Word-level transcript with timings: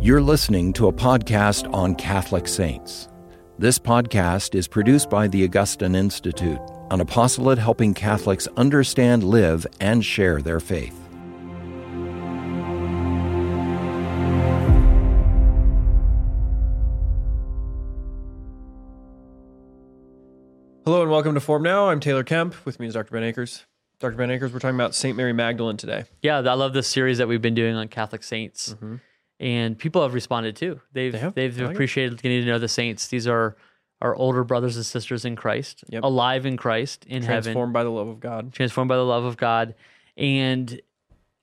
You're 0.00 0.22
listening 0.22 0.72
to 0.74 0.86
a 0.86 0.92
podcast 0.92 1.68
on 1.74 1.96
Catholic 1.96 2.46
saints. 2.46 3.08
This 3.58 3.80
podcast 3.80 4.54
is 4.54 4.68
produced 4.68 5.10
by 5.10 5.26
the 5.26 5.42
Augustine 5.42 5.96
Institute, 5.96 6.60
an 6.92 7.00
apostolate 7.00 7.58
helping 7.58 7.94
Catholics 7.94 8.46
understand, 8.56 9.24
live, 9.24 9.66
and 9.80 10.04
share 10.04 10.40
their 10.40 10.60
faith. 10.60 10.96
Hello 20.84 21.02
and 21.02 21.10
welcome 21.10 21.34
to 21.34 21.40
Formed 21.40 21.64
Now. 21.64 21.88
I'm 21.88 21.98
Taylor 21.98 22.22
Kemp. 22.22 22.54
With 22.64 22.78
me 22.78 22.86
is 22.86 22.94
Dr. 22.94 23.10
Ben 23.10 23.24
Akers. 23.24 23.66
Dr. 23.98 24.14
Ben 24.14 24.30
Akers, 24.30 24.52
we're 24.52 24.60
talking 24.60 24.76
about 24.76 24.94
St. 24.94 25.16
Mary 25.16 25.32
Magdalene 25.32 25.76
today. 25.76 26.04
Yeah, 26.22 26.36
I 26.38 26.54
love 26.54 26.72
this 26.72 26.86
series 26.86 27.18
that 27.18 27.26
we've 27.26 27.42
been 27.42 27.54
doing 27.54 27.74
on 27.74 27.88
Catholic 27.88 28.22
saints, 28.22 28.74
mm-hmm. 28.74 28.96
And 29.40 29.78
people 29.78 30.02
have 30.02 30.14
responded 30.14 30.56
too. 30.56 30.80
They've 30.92 31.12
They 31.12 31.18
have? 31.18 31.34
they've 31.34 31.56
like 31.58 31.70
it. 31.70 31.72
appreciated 31.72 32.20
getting 32.22 32.40
to 32.42 32.46
know 32.46 32.58
the 32.58 32.68
saints. 32.68 33.06
These 33.08 33.26
are 33.26 33.56
our 34.00 34.14
older 34.14 34.44
brothers 34.44 34.76
and 34.76 34.86
sisters 34.86 35.24
in 35.24 35.34
Christ, 35.36 35.84
Yep. 35.88 36.04
alive 36.04 36.46
in 36.46 36.56
Christ, 36.56 37.04
in 37.06 37.22
heaven, 37.22 37.42
Transformed 37.42 37.72
by 37.72 37.82
the 37.84 37.90
love 37.90 38.08
of 38.08 38.20
God. 38.20 38.52
transformed 38.52 38.88
by 38.88 38.96
the 38.96 39.04
love 39.04 39.24
of 39.24 39.36
God. 39.36 39.74
And 40.16 40.80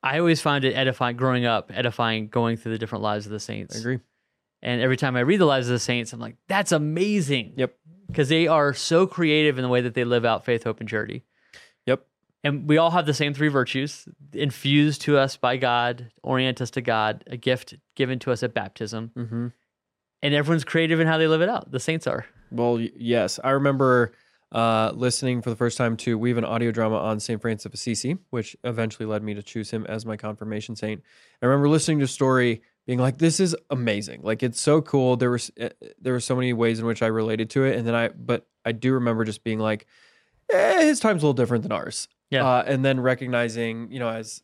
I 0.04 0.20
always 0.20 0.40
found 0.42 0.64
it 0.66 0.74
edifying 0.74 1.18
growing 1.18 1.46
up, 1.46 1.72
edifying 1.74 2.28
going 2.28 2.58
through 2.58 2.74
the 2.74 2.78
different 2.78 3.04
lives 3.04 3.26
of 3.26 3.32
the 3.32 3.40
saints. 3.40 3.76
I 3.76 3.80
agree. 3.80 4.00
And 4.62 4.82
every 4.82 4.98
time 4.98 5.16
I 5.16 5.22
read 5.22 5.40
the 5.40 5.46
lives 5.46 5.68
of 5.68 5.74
the 5.74 5.80
saints, 5.80 6.14
I'm 6.14 6.20
like, 6.20 6.36
that's 6.48 6.72
amazing. 6.72 7.54
Yep. 7.58 7.76
Because 8.08 8.30
they 8.30 8.48
are 8.48 8.74
so 8.74 9.08
creative 9.08 9.58
in 9.58 9.64
the 9.64 9.68
way 9.70 9.82
that 9.82 9.94
they 9.96 10.04
live 10.04 10.26
out 10.26 10.46
faith, 10.46 10.64
hope, 10.64 10.80
and 10.80 10.88
charity. 10.88 11.24
And 12.46 12.70
we 12.70 12.78
all 12.78 12.92
have 12.92 13.08
the 13.08 13.14
same 13.14 13.34
three 13.34 13.48
virtues 13.48 14.08
infused 14.32 15.02
to 15.02 15.18
us 15.18 15.36
by 15.36 15.58
God, 15.58 16.12
orient 16.22 16.62
us 16.62 16.70
to 16.72 16.82
God, 16.82 17.24
a 17.26 17.38
gift 17.38 17.74
given 17.96 18.20
to 18.20 18.32
us 18.32 18.44
at 18.44 18.54
baptism. 18.54 19.12
Mm-hmm. 19.18 19.48
And 20.22 20.34
everyone's 20.34 20.64
creative 20.64 21.00
in 21.00 21.08
how 21.08 21.18
they 21.18 21.28
live 21.28 21.42
it 21.42 21.50
out. 21.50 21.72
The 21.72 21.80
saints 21.80 22.06
are. 22.06 22.28
Well, 22.52 22.80
yes. 22.80 23.40
I 23.44 23.50
remember 23.50 24.14
uh, 24.52 24.92
listening 24.94 25.42
for 25.42 25.50
the 25.50 25.56
first 25.56 25.76
time 25.76 25.98
to, 25.98 26.20
we 26.20 26.30
have 26.30 26.38
an 26.38 26.46
audio 26.46 26.70
drama 26.70 26.98
on 26.98 27.20
St. 27.20 27.42
Francis 27.42 27.66
of 27.66 27.74
Assisi, 27.74 28.16
which 28.30 28.56
eventually 28.64 29.08
led 29.08 29.24
me 29.24 29.34
to 29.34 29.42
choose 29.42 29.72
him 29.72 29.84
as 29.88 30.06
my 30.06 30.16
confirmation 30.16 30.76
saint. 30.76 31.02
I 31.42 31.48
remember 31.48 31.68
listening 31.68 31.98
to 31.98 32.06
a 32.06 32.08
story 32.08 32.62
being 32.86 33.00
like, 33.00 33.18
this 33.18 33.40
is 33.40 33.56
amazing. 33.72 34.22
Like, 34.22 34.44
it's 34.44 34.62
so 34.62 34.84
cool. 34.84 35.18
There 35.18 35.32
was, 35.32 35.50
uh, 35.60 35.70
there 36.00 36.14
were 36.14 36.20
so 36.20 36.36
many 36.36 36.54
ways 36.54 36.78
in 36.80 36.86
which 36.86 37.02
I 37.02 37.08
related 37.08 37.50
to 37.52 37.64
it. 37.64 37.76
And 37.76 37.88
then 37.88 37.96
I, 37.96 38.10
but 38.10 38.46
I 38.64 38.72
do 38.72 38.94
remember 38.94 39.24
just 39.24 39.44
being 39.44 39.58
like, 39.58 39.88
eh, 40.54 40.84
his 40.84 41.00
time's 41.00 41.24
a 41.24 41.26
little 41.26 41.34
different 41.34 41.64
than 41.64 41.72
ours. 41.72 42.08
Yeah. 42.36 42.46
Uh, 42.48 42.64
and 42.66 42.84
then 42.86 43.00
recognizing, 43.00 43.92
you 43.92 44.00
know, 44.00 44.10
as 44.10 44.42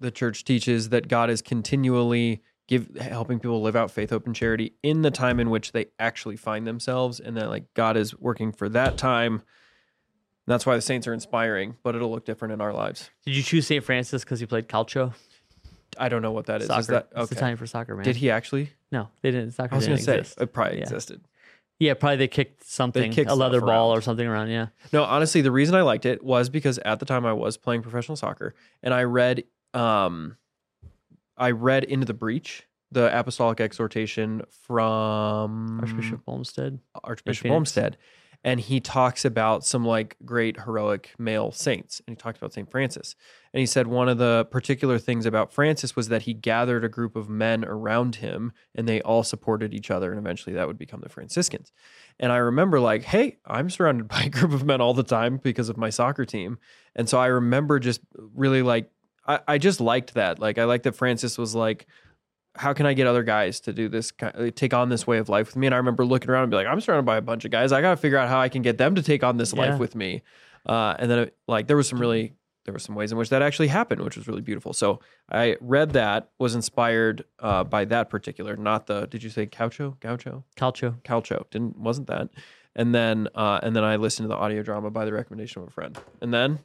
the 0.00 0.10
church 0.10 0.44
teaches 0.44 0.88
that 0.90 1.08
God 1.08 1.30
is 1.30 1.42
continually 1.42 2.42
give 2.66 2.96
helping 2.96 3.38
people 3.38 3.60
live 3.62 3.76
out 3.76 3.90
faith, 3.90 4.10
hope, 4.10 4.26
and 4.26 4.34
charity 4.34 4.72
in 4.82 5.02
the 5.02 5.10
time 5.10 5.38
in 5.38 5.50
which 5.50 5.72
they 5.72 5.86
actually 5.98 6.36
find 6.36 6.66
themselves, 6.66 7.20
and 7.20 7.36
that 7.36 7.48
like 7.48 7.72
God 7.74 7.96
is 7.96 8.18
working 8.18 8.52
for 8.52 8.68
that 8.70 8.96
time. 8.96 9.42
That's 10.46 10.66
why 10.66 10.74
the 10.76 10.82
saints 10.82 11.06
are 11.06 11.14
inspiring, 11.14 11.76
but 11.82 11.94
it'll 11.94 12.10
look 12.10 12.24
different 12.26 12.52
in 12.52 12.60
our 12.60 12.72
lives. 12.72 13.10
Did 13.24 13.34
you 13.36 13.42
choose 13.42 13.66
St. 13.66 13.82
Francis 13.82 14.24
because 14.24 14.40
he 14.40 14.46
played 14.46 14.68
calcio? 14.68 15.14
I 15.98 16.08
don't 16.08 16.22
know 16.22 16.32
what 16.32 16.46
that 16.46 16.60
is. 16.60 16.66
Soccer. 16.66 16.80
Is 16.80 16.86
that 16.88 17.08
It's 17.16 17.32
Italian 17.32 17.56
for 17.56 17.66
soccer, 17.66 17.94
man. 17.94 18.04
Did 18.04 18.16
he 18.16 18.30
actually? 18.30 18.70
No, 18.90 19.08
they 19.22 19.30
didn't. 19.30 19.52
Soccer 19.52 19.74
I 19.74 19.76
was 19.78 19.86
going 19.86 19.98
to 19.98 20.04
say 20.04 20.18
exist. 20.18 20.40
it 20.40 20.52
probably 20.52 20.78
Yeah. 20.78 20.82
existed. 20.84 21.20
Yeah, 21.78 21.94
probably 21.94 22.16
they 22.16 22.28
kicked 22.28 22.64
something, 22.64 23.10
kicked 23.10 23.30
a 23.30 23.34
leather 23.34 23.58
stuff 23.58 23.66
ball 23.66 23.90
around. 23.90 23.98
or 23.98 24.00
something 24.00 24.26
around. 24.26 24.48
Yeah. 24.48 24.68
No, 24.92 25.02
honestly, 25.04 25.40
the 25.40 25.50
reason 25.50 25.74
I 25.74 25.82
liked 25.82 26.06
it 26.06 26.22
was 26.22 26.48
because 26.48 26.78
at 26.78 27.00
the 27.00 27.06
time 27.06 27.26
I 27.26 27.32
was 27.32 27.56
playing 27.56 27.82
professional 27.82 28.16
soccer, 28.16 28.54
and 28.82 28.94
I 28.94 29.02
read, 29.02 29.44
um, 29.74 30.36
I 31.36 31.50
read 31.50 31.84
into 31.84 32.06
the 32.06 32.14
breach, 32.14 32.64
the 32.92 33.16
apostolic 33.18 33.60
exhortation 33.60 34.42
from 34.62 35.80
Archbishop 35.80 36.20
Olmsted. 36.28 36.78
Archbishop 37.02 37.42
Phoenix. 37.42 37.54
Olmsted, 37.54 37.96
and 38.44 38.60
he 38.60 38.78
talks 38.78 39.24
about 39.24 39.64
some 39.64 39.86
like 39.86 40.16
great 40.24 40.60
heroic 40.60 41.14
male 41.18 41.50
saints, 41.50 42.02
and 42.06 42.14
he 42.14 42.20
talks 42.20 42.36
about 42.36 42.52
Saint 42.52 42.70
Francis, 42.70 43.16
and 43.54 43.60
he 43.60 43.66
said 43.66 43.86
one 43.86 44.08
of 44.08 44.18
the 44.18 44.46
particular 44.50 44.98
things 44.98 45.24
about 45.24 45.52
Francis 45.52 45.96
was 45.96 46.08
that 46.08 46.22
he 46.22 46.34
gathered 46.34 46.84
a 46.84 46.88
group 46.88 47.16
of 47.16 47.28
men 47.28 47.64
around 47.64 48.16
him, 48.16 48.52
and 48.74 48.86
they 48.86 49.00
all 49.00 49.22
supported 49.22 49.72
each 49.72 49.90
other, 49.90 50.10
and 50.10 50.18
eventually 50.18 50.54
that 50.54 50.66
would 50.66 50.78
become 50.78 51.00
the 51.00 51.08
Franciscans. 51.08 51.72
And 52.20 52.30
I 52.30 52.36
remember 52.36 52.78
like, 52.78 53.04
hey, 53.04 53.38
I'm 53.46 53.70
surrounded 53.70 54.08
by 54.08 54.24
a 54.24 54.28
group 54.28 54.52
of 54.52 54.64
men 54.64 54.82
all 54.82 54.94
the 54.94 55.02
time 55.02 55.38
because 55.42 55.70
of 55.70 55.78
my 55.78 55.88
soccer 55.88 56.26
team, 56.26 56.58
and 56.94 57.08
so 57.08 57.18
I 57.18 57.26
remember 57.26 57.80
just 57.80 58.02
really 58.34 58.62
like, 58.62 58.90
I, 59.26 59.40
I 59.48 59.58
just 59.58 59.80
liked 59.80 60.14
that, 60.14 60.38
like 60.38 60.58
I 60.58 60.64
liked 60.64 60.84
that 60.84 60.96
Francis 60.96 61.38
was 61.38 61.54
like 61.54 61.86
how 62.56 62.72
can 62.72 62.86
I 62.86 62.92
get 62.94 63.06
other 63.06 63.22
guys 63.22 63.60
to 63.60 63.72
do 63.72 63.88
this, 63.88 64.12
take 64.54 64.72
on 64.74 64.88
this 64.88 65.06
way 65.06 65.18
of 65.18 65.28
life 65.28 65.48
with 65.48 65.56
me? 65.56 65.66
And 65.66 65.74
I 65.74 65.78
remember 65.78 66.04
looking 66.04 66.30
around 66.30 66.44
and 66.44 66.50
be 66.50 66.56
like, 66.56 66.66
I'm 66.66 66.80
surrounded 66.80 67.04
by 67.06 67.16
a 67.16 67.22
bunch 67.22 67.44
of 67.44 67.50
guys. 67.50 67.72
I 67.72 67.80
got 67.80 67.90
to 67.90 67.96
figure 67.96 68.18
out 68.18 68.28
how 68.28 68.40
I 68.40 68.48
can 68.48 68.62
get 68.62 68.78
them 68.78 68.94
to 68.94 69.02
take 69.02 69.24
on 69.24 69.36
this 69.36 69.52
Yeah. 69.52 69.60
life 69.70 69.80
with 69.80 69.94
me. 69.94 70.22
Uh, 70.66 70.94
and 70.98 71.10
then, 71.10 71.18
it, 71.18 71.36
like, 71.48 71.66
there 71.66 71.76
was 71.76 71.88
some 71.88 71.98
really, 72.00 72.34
there 72.64 72.72
were 72.72 72.78
some 72.78 72.94
ways 72.94 73.12
in 73.12 73.18
which 73.18 73.28
that 73.30 73.42
actually 73.42 73.68
happened, 73.68 74.00
which 74.02 74.16
was 74.16 74.26
really 74.28 74.40
beautiful. 74.40 74.72
So 74.72 75.00
I 75.30 75.56
read 75.60 75.90
that, 75.94 76.30
was 76.38 76.54
inspired 76.54 77.24
uh, 77.40 77.64
by 77.64 77.84
that 77.86 78.08
particular, 78.08 78.56
not 78.56 78.86
the, 78.86 79.06
did 79.06 79.22
you 79.22 79.30
say 79.30 79.46
Caucho? 79.46 79.96
Gaucho? 80.00 80.44
Calcio. 80.56 81.02
Calcho. 81.02 81.44
Didn't, 81.50 81.76
wasn't 81.78 82.06
that. 82.06 82.30
And 82.76 82.94
then, 82.94 83.28
uh, 83.34 83.60
and 83.62 83.76
then 83.76 83.84
I 83.84 83.96
listened 83.96 84.24
to 84.24 84.28
the 84.28 84.36
audio 84.36 84.62
drama 84.62 84.90
by 84.90 85.04
the 85.04 85.12
recommendation 85.12 85.62
of 85.62 85.68
a 85.68 85.70
friend. 85.70 85.98
And 86.20 86.32
then 86.32 86.60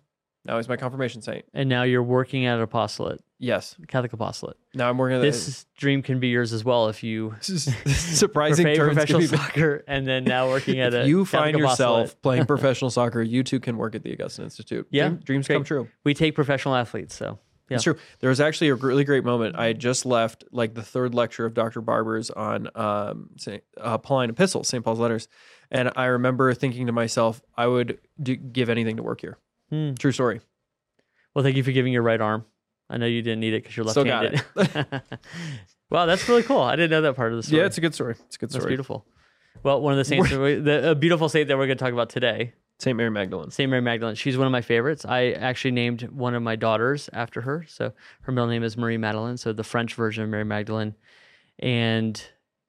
now 0.45 0.57
he's 0.57 0.69
my 0.69 0.77
confirmation 0.77 1.21
saint. 1.21 1.45
And 1.53 1.67
now 1.69 1.83
you're 1.83 2.03
working 2.03 2.45
at 2.45 2.55
an 2.57 2.61
apostolate, 2.61 3.21
Yes. 3.41 3.75
Catholic 3.87 4.11
apostolate. 4.13 4.57
Now 4.73 4.89
I'm 4.89 4.97
working 4.97 5.17
at 5.17 5.21
This 5.21 5.65
dream 5.77 6.01
can 6.01 6.19
be 6.19 6.27
yours 6.27 6.51
as 6.53 6.63
well 6.65 6.87
if 6.89 7.03
you 7.03 7.35
this 7.47 7.67
is 7.85 7.95
surprising 8.19 8.65
play 8.65 8.75
turns 8.75 8.93
professional 8.93 9.19
be- 9.21 9.27
soccer 9.37 9.83
and 9.87 10.05
then 10.07 10.23
now 10.25 10.47
working 10.49 10.79
at 10.81 10.93
a 10.93 11.01
if 11.01 11.07
you 11.07 11.23
Catholic 11.25 11.41
find 11.41 11.57
yourself 11.57 11.77
apostolate. 11.99 12.21
playing 12.21 12.45
professional 12.45 12.89
soccer, 12.91 13.21
you 13.21 13.43
too 13.43 13.59
can 13.59 13.77
work 13.77 13.95
at 13.95 14.03
the 14.03 14.11
Augustine 14.13 14.45
Institute. 14.45 14.87
Yeah, 14.91 15.09
Dream- 15.09 15.19
dreams 15.23 15.47
great. 15.47 15.55
come 15.57 15.63
true. 15.63 15.87
We 16.03 16.13
take 16.13 16.35
professional 16.35 16.75
athletes, 16.75 17.15
so 17.15 17.39
yeah. 17.69 17.75
It's 17.75 17.83
true. 17.83 17.97
There 18.19 18.29
was 18.31 18.41
actually 18.41 18.69
a 18.69 18.75
really 18.75 19.03
great 19.03 19.23
moment. 19.23 19.55
I 19.55 19.67
had 19.67 19.77
just 19.79 20.03
left 20.05 20.43
like 20.51 20.73
the 20.73 20.81
third 20.81 21.13
lecture 21.13 21.45
of 21.45 21.53
Dr. 21.53 21.81
Barber's 21.81 22.31
on 22.31 22.67
um, 22.73 23.29
Saint, 23.37 23.61
uh, 23.79 23.99
Pauline 23.99 24.31
Epistles, 24.31 24.67
St. 24.67 24.83
Paul's 24.83 24.97
letters, 24.99 25.27
and 25.69 25.91
I 25.95 26.05
remember 26.05 26.51
thinking 26.55 26.87
to 26.87 26.91
myself, 26.91 27.41
I 27.55 27.67
would 27.67 27.99
do, 28.21 28.35
give 28.35 28.69
anything 28.69 28.97
to 28.97 29.03
work 29.03 29.21
here. 29.21 29.37
Hmm. 29.69 29.93
True 29.95 30.11
story. 30.11 30.41
Well, 31.33 31.43
thank 31.43 31.57
you 31.57 31.63
for 31.63 31.71
giving 31.71 31.93
your 31.93 32.01
right 32.01 32.19
arm. 32.19 32.45
I 32.89 32.97
know 32.97 33.05
you 33.05 33.21
didn't 33.21 33.39
need 33.39 33.53
it 33.53 33.63
because 33.63 33.77
you're 33.77 33.87
Still 33.87 34.03
got 34.03 34.33
left-handed. 34.55 35.01
wow, 35.91 36.05
that's 36.07 36.27
really 36.27 36.43
cool. 36.43 36.61
I 36.61 36.75
didn't 36.75 36.89
know 36.89 37.01
that 37.01 37.15
part 37.15 37.31
of 37.31 37.37
the 37.37 37.43
story. 37.43 37.61
Yeah, 37.61 37.67
it's 37.67 37.77
a 37.77 37.81
good 37.81 37.93
story. 37.93 38.15
It's 38.25 38.35
a 38.35 38.39
good 38.39 38.49
that's 38.49 38.55
story. 38.55 38.71
beautiful. 38.71 39.05
Well, 39.61 39.81
one 39.81 39.93
of 39.93 39.97
the 39.97 40.05
saints, 40.05 40.29
the 40.29 40.91
a 40.91 40.95
beautiful 40.95 41.29
saint 41.29 41.49
that 41.49 41.57
we're 41.57 41.67
going 41.67 41.77
to 41.77 41.83
talk 41.83 41.93
about 41.93 42.09
today, 42.09 42.53
St. 42.79 42.95
Mary 42.95 43.11
Magdalene. 43.11 43.51
Saint 43.51 43.69
Mary 43.69 43.81
Magdalene. 43.81 44.15
She's 44.15 44.37
one 44.37 44.47
of 44.47 44.51
my 44.51 44.61
favorites. 44.61 45.05
I 45.05 45.31
actually 45.31 45.71
named 45.71 46.03
one 46.03 46.33
of 46.33 46.41
my 46.41 46.55
daughters 46.55 47.09
after 47.11 47.41
her. 47.41 47.65
So 47.67 47.91
her 48.21 48.31
middle 48.31 48.47
name 48.49 48.63
is 48.63 48.77
Marie 48.77 48.97
Madeleine. 48.97 49.37
So 49.37 49.51
the 49.51 49.65
French 49.65 49.95
version 49.95 50.23
of 50.23 50.29
Mary 50.29 50.45
Magdalene. 50.45 50.95
And 51.59 52.21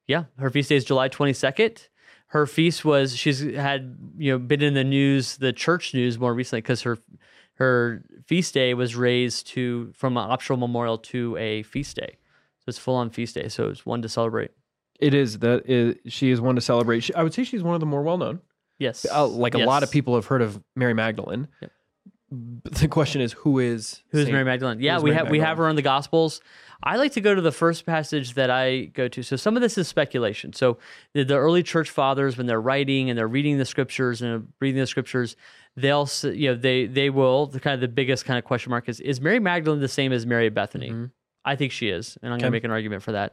yeah, 0.08 0.24
her 0.38 0.50
feast 0.50 0.68
day 0.68 0.76
is 0.76 0.84
July 0.84 1.08
22nd. 1.08 1.86
Her 2.30 2.46
feast 2.46 2.84
was 2.84 3.16
she's 3.16 3.40
had 3.40 3.96
you 4.16 4.32
know 4.32 4.38
been 4.38 4.62
in 4.62 4.74
the 4.74 4.84
news, 4.84 5.36
the 5.36 5.52
church 5.52 5.94
news 5.94 6.18
more 6.18 6.32
recently 6.32 6.60
because 6.60 6.82
her 6.82 6.98
her 7.54 8.04
feast 8.24 8.54
day 8.54 8.72
was 8.72 8.94
raised 8.96 9.48
to 9.48 9.92
from 9.96 10.16
an 10.16 10.30
optional 10.30 10.56
memorial 10.56 10.96
to 10.96 11.36
a 11.36 11.62
feast 11.64 11.96
day. 11.96 12.18
So 12.60 12.64
it's 12.68 12.78
full 12.78 12.94
on 12.94 13.10
feast 13.10 13.34
day. 13.34 13.48
So 13.48 13.68
it's 13.68 13.84
one 13.84 14.00
to 14.02 14.08
celebrate. 14.08 14.52
It 15.00 15.12
is 15.12 15.40
that 15.40 15.68
is, 15.68 15.96
she 16.12 16.30
is 16.30 16.40
one 16.40 16.54
to 16.54 16.60
celebrate. 16.60 17.00
She, 17.00 17.14
I 17.14 17.22
would 17.22 17.34
say 17.34 17.42
she's 17.42 17.62
one 17.62 17.74
of 17.74 17.80
the 17.80 17.86
more 17.86 18.02
well 18.02 18.18
known. 18.18 18.40
Yes. 18.78 19.06
Uh, 19.12 19.26
like 19.26 19.54
a 19.54 19.58
lot 19.58 19.82
of 19.82 19.90
people 19.90 20.14
have 20.14 20.26
heard 20.26 20.40
of 20.40 20.62
Mary 20.76 20.94
Magdalene. 20.94 21.48
Yep. 21.60 21.70
The 22.30 22.86
question 22.88 23.20
is, 23.20 23.32
who 23.32 23.58
is 23.58 24.02
Who's 24.10 24.22
Saint- 24.22 24.32
Mary 24.32 24.44
Magdalene? 24.44 24.80
Yeah, 24.80 24.98
we 24.98 25.10
Mary 25.10 25.16
have 25.16 25.30
we 25.30 25.40
have 25.40 25.58
her 25.58 25.68
in 25.68 25.76
the 25.76 25.82
Gospels. 25.82 26.40
I 26.82 26.96
like 26.96 27.12
to 27.12 27.20
go 27.20 27.34
to 27.34 27.40
the 27.42 27.52
first 27.52 27.84
passage 27.84 28.34
that 28.34 28.50
I 28.50 28.84
go 28.84 29.08
to. 29.08 29.22
So 29.22 29.36
some 29.36 29.56
of 29.56 29.62
this 29.62 29.76
is 29.76 29.86
speculation. 29.88 30.52
So 30.52 30.78
the, 31.12 31.24
the 31.24 31.36
early 31.36 31.62
church 31.62 31.90
fathers, 31.90 32.38
when 32.38 32.46
they're 32.46 32.60
writing 32.60 33.10
and 33.10 33.18
they're 33.18 33.28
reading 33.28 33.58
the 33.58 33.66
scriptures 33.66 34.22
and 34.22 34.48
reading 34.60 34.80
the 34.80 34.86
scriptures, 34.86 35.36
they'll 35.76 36.08
you 36.22 36.50
know 36.50 36.54
they 36.54 36.86
they 36.86 37.10
will 37.10 37.46
the 37.46 37.60
kind 37.60 37.74
of 37.74 37.80
the 37.80 37.88
biggest 37.88 38.24
kind 38.24 38.38
of 38.38 38.44
question 38.44 38.70
mark 38.70 38.88
is 38.88 39.00
is 39.00 39.20
Mary 39.20 39.40
Magdalene 39.40 39.80
the 39.80 39.88
same 39.88 40.12
as 40.12 40.24
Mary 40.24 40.46
of 40.46 40.54
Bethany? 40.54 40.90
Mhm. 40.90 41.10
I 41.44 41.56
think 41.56 41.72
she 41.72 41.88
is, 41.88 42.16
and 42.22 42.32
I'm 42.32 42.38
gonna 42.38 42.50
make 42.52 42.64
an 42.64 42.70
argument 42.70 43.02
for 43.02 43.12
that. 43.12 43.32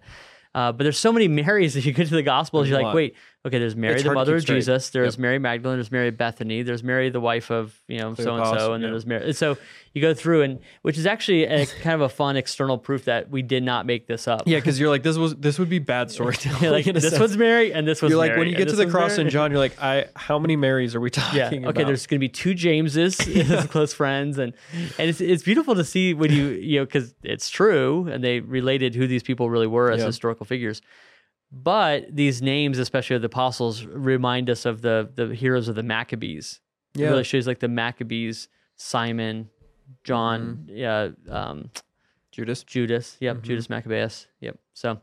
Uh, 0.56 0.72
but 0.72 0.84
there's 0.84 0.98
so 0.98 1.12
many 1.14 1.28
Marys 1.44 1.76
that 1.76 1.86
you 1.86 1.94
get 1.94 2.08
to 2.08 2.16
the 2.16 2.24
Gospels, 2.24 2.64
There's 2.64 2.72
you're 2.80 2.84
like, 2.88 2.96
wait, 2.96 3.16
Okay, 3.48 3.60
there's 3.60 3.76
Mary, 3.76 3.96
It's 3.96 4.04
the 4.04 4.14
mother 4.14 4.36
of 4.36 4.42
straight. 4.42 4.58
Jesus. 4.58 4.90
There's 4.90 5.16
Yep. 5.16 5.20
Mary 5.22 5.40
Magdalene. 5.40 5.78
There's 5.78 5.92
Mary 5.92 6.12
Bethany. 6.12 6.64
There's 6.64 6.84
Mary, 6.84 7.10
the 7.10 7.20
wife 7.22 7.50
of 7.50 7.74
you 7.88 7.98
know 8.00 8.14
so 8.14 8.36
and 8.36 8.60
so, 8.60 8.74
and 8.74 8.84
then 8.84 8.92
there's 8.92 9.06
Mary. 9.06 9.32
So 9.34 9.58
you 9.94 10.02
go 10.02 10.14
through, 10.14 10.42
and 10.44 10.60
which 10.82 10.98
is 10.98 11.06
actually 11.06 11.46
a, 11.46 11.66
kind 11.82 11.96
of 11.96 12.02
a 12.02 12.10
fun 12.10 12.36
external 12.36 12.78
proof 12.78 13.06
that 13.06 13.30
we 13.32 13.42
did 13.42 13.64
not 13.64 13.86
make 13.86 14.06
this 14.08 14.28
up. 14.28 14.44
Yeah, 14.46 14.58
because 14.58 14.80
you're 14.80 14.90
like 14.90 15.02
this 15.04 15.18
was 15.18 15.36
this 15.38 15.58
would 15.60 15.70
be 15.70 15.80
bad 15.80 16.12
storytelling. 16.18 16.62
You're 16.62 16.72
like 16.72 16.86
this 16.86 17.08
sense. 17.08 17.20
one's 17.20 17.38
Mary, 17.38 17.74
and 17.74 17.88
this 17.88 18.02
was 18.02 18.10
You're 18.12 18.20
like 18.20 18.32
Mary, 18.32 18.40
when 18.42 18.48
you 18.50 18.56
get 18.56 18.68
to 18.70 18.76
the 18.76 18.86
cross 18.88 19.12
Mary. 19.12 19.24
in 19.24 19.30
John, 19.30 19.52
you're 19.52 19.60
like, 19.60 19.82
I 19.82 20.06
how 20.16 20.38
many 20.38 20.56
Marys 20.56 20.94
are 20.94 21.00
we 21.00 21.10
talking 21.10 21.38
Yeah. 21.40 21.50
about? 21.52 21.70
Okay. 21.78 21.84
There's 21.86 22.06
going 22.06 22.20
to 22.20 22.24
be 22.24 22.30
two 22.30 22.54
Jameses 22.54 23.16
close 23.70 23.94
friends, 23.94 24.38
and 24.40 24.54
and 25.00 25.10
it's 25.10 25.22
it's 25.22 25.44
beautiful 25.44 25.74
to 25.76 25.84
see 25.86 26.14
when 26.14 26.32
you 26.34 26.48
you 26.50 26.80
know 26.80 26.86
because 26.86 27.14
it's 27.24 27.50
true, 27.50 28.08
and 28.12 28.24
they 28.24 28.40
related 28.42 28.94
who 28.96 29.08
these 29.08 29.24
people 29.24 29.50
really 29.50 29.68
were 29.68 29.90
as 29.92 30.00
Yeah. 30.02 30.08
historical 30.08 30.46
figures. 30.46 30.82
But 31.52 32.14
these 32.16 32.42
names, 32.42 32.78
especially 32.78 33.16
of 33.16 33.22
the 33.22 33.28
apostles, 33.28 33.86
remind 33.86 34.50
us 34.50 34.66
of 34.66 34.82
the 34.82 35.10
the 35.16 35.34
heroes 35.34 35.68
of 35.68 35.76
the 35.76 35.84
Maccabees. 35.84 36.60
It 36.96 37.02
Yeah. 37.02 37.10
really 37.10 37.24
shows 37.24 37.48
like 37.48 37.60
the 37.60 37.68
Maccabees, 37.70 38.50
Simon, 38.76 39.50
John, 40.04 40.66
Mm-hmm. 40.68 40.76
yeah, 40.78 41.10
um, 41.30 41.70
Judas. 42.32 42.64
Judas. 42.64 43.18
Yep, 43.22 43.38
Mhm. 43.38 43.42
Judas 43.44 43.70
Maccabeus. 43.70 44.28
Yep. 44.42 44.60
So, 44.74 45.02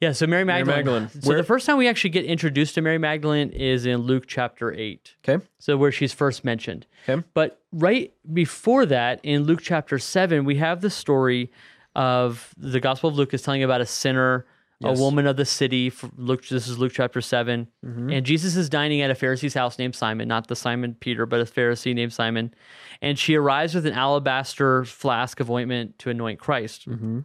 yeah. 0.00 0.12
So 0.12 0.26
Mary 0.26 0.44
Mary 0.44 0.64
Magdalene. 0.64 1.02
Magdalene. 1.04 1.22
So 1.22 1.28
Where- 1.28 1.36
the 1.36 1.44
first 1.44 1.66
time 1.66 1.76
we 1.76 1.86
actually 1.88 2.10
get 2.10 2.24
introduced 2.24 2.74
to 2.76 2.80
Mary 2.82 2.98
Magdalene 2.98 3.50
is 3.50 3.84
in 3.86 3.98
Luke 3.98 4.24
chapter 4.26 4.72
eight. 4.72 5.14
Okay. 5.28 5.44
So 5.58 5.76
where 5.76 5.92
she's 5.92 6.12
first 6.14 6.44
mentioned. 6.44 6.86
Okay. 7.08 7.22
But 7.34 7.60
right 7.70 8.12
before 8.32 8.86
that, 8.86 9.20
in 9.22 9.44
Luke 9.44 9.60
chapter 9.62 9.98
seven, 9.98 10.44
we 10.46 10.56
have 10.56 10.80
the 10.80 10.90
story 10.90 11.50
of 11.94 12.54
the 12.56 12.80
Gospel 12.80 13.10
of 13.10 13.16
Luke 13.16 13.34
is 13.34 13.42
telling 13.42 13.62
about 13.62 13.80
a 13.82 13.86
sinner. 13.86 14.46
Yes. 14.84 14.98
A 14.98 15.02
woman 15.02 15.26
of 15.26 15.36
the 15.36 15.44
city. 15.44 15.92
Luke. 16.16 16.46
This 16.48 16.68
is 16.68 16.78
Luke 16.78 16.92
chapter 16.94 17.20
7 17.20 17.66
Mm-hmm. 17.84 18.10
and 18.10 18.24
Jesus 18.26 18.56
is 18.56 18.68
dining 18.68 19.00
at 19.02 19.10
a 19.10 19.14
Pharisee's 19.14 19.54
house 19.54 19.78
named 19.78 19.94
Simon, 19.94 20.26
not 20.28 20.48
the 20.48 20.56
Simon 20.56 20.94
Peter, 20.98 21.26
but 21.26 21.40
a 21.40 21.44
Pharisee 21.44 21.94
named 21.94 22.12
Simon. 22.12 22.54
And 23.02 23.18
she 23.18 23.34
arrives 23.34 23.74
with 23.74 23.84
an 23.86 23.92
alabaster 23.92 24.84
flask 24.84 25.40
of 25.40 25.50
ointment 25.50 25.98
to 26.00 26.10
anoint 26.10 26.38
Christ. 26.38 26.88
Mm-hmm. 26.88 27.20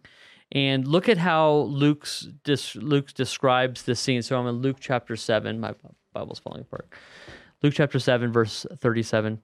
And 0.51 0.87
look 0.87 1.07
at 1.07 1.17
how 1.17 1.51
Luke's 1.69 2.27
dis- 2.43 2.75
Luke 2.75 3.13
describes 3.13 3.83
this 3.83 3.99
scene. 3.99 4.21
So 4.21 4.39
I'm 4.39 4.47
in 4.47 4.55
Luke 4.55 4.77
chapter 4.79 5.15
7. 5.15 5.59
My 5.59 5.75
Bible's 6.13 6.39
falling 6.39 6.61
apart. 6.61 6.89
Luke 7.61 7.73
chapter 7.75 7.99
7, 7.99 8.31
verse 8.31 8.65
37. 8.77 9.41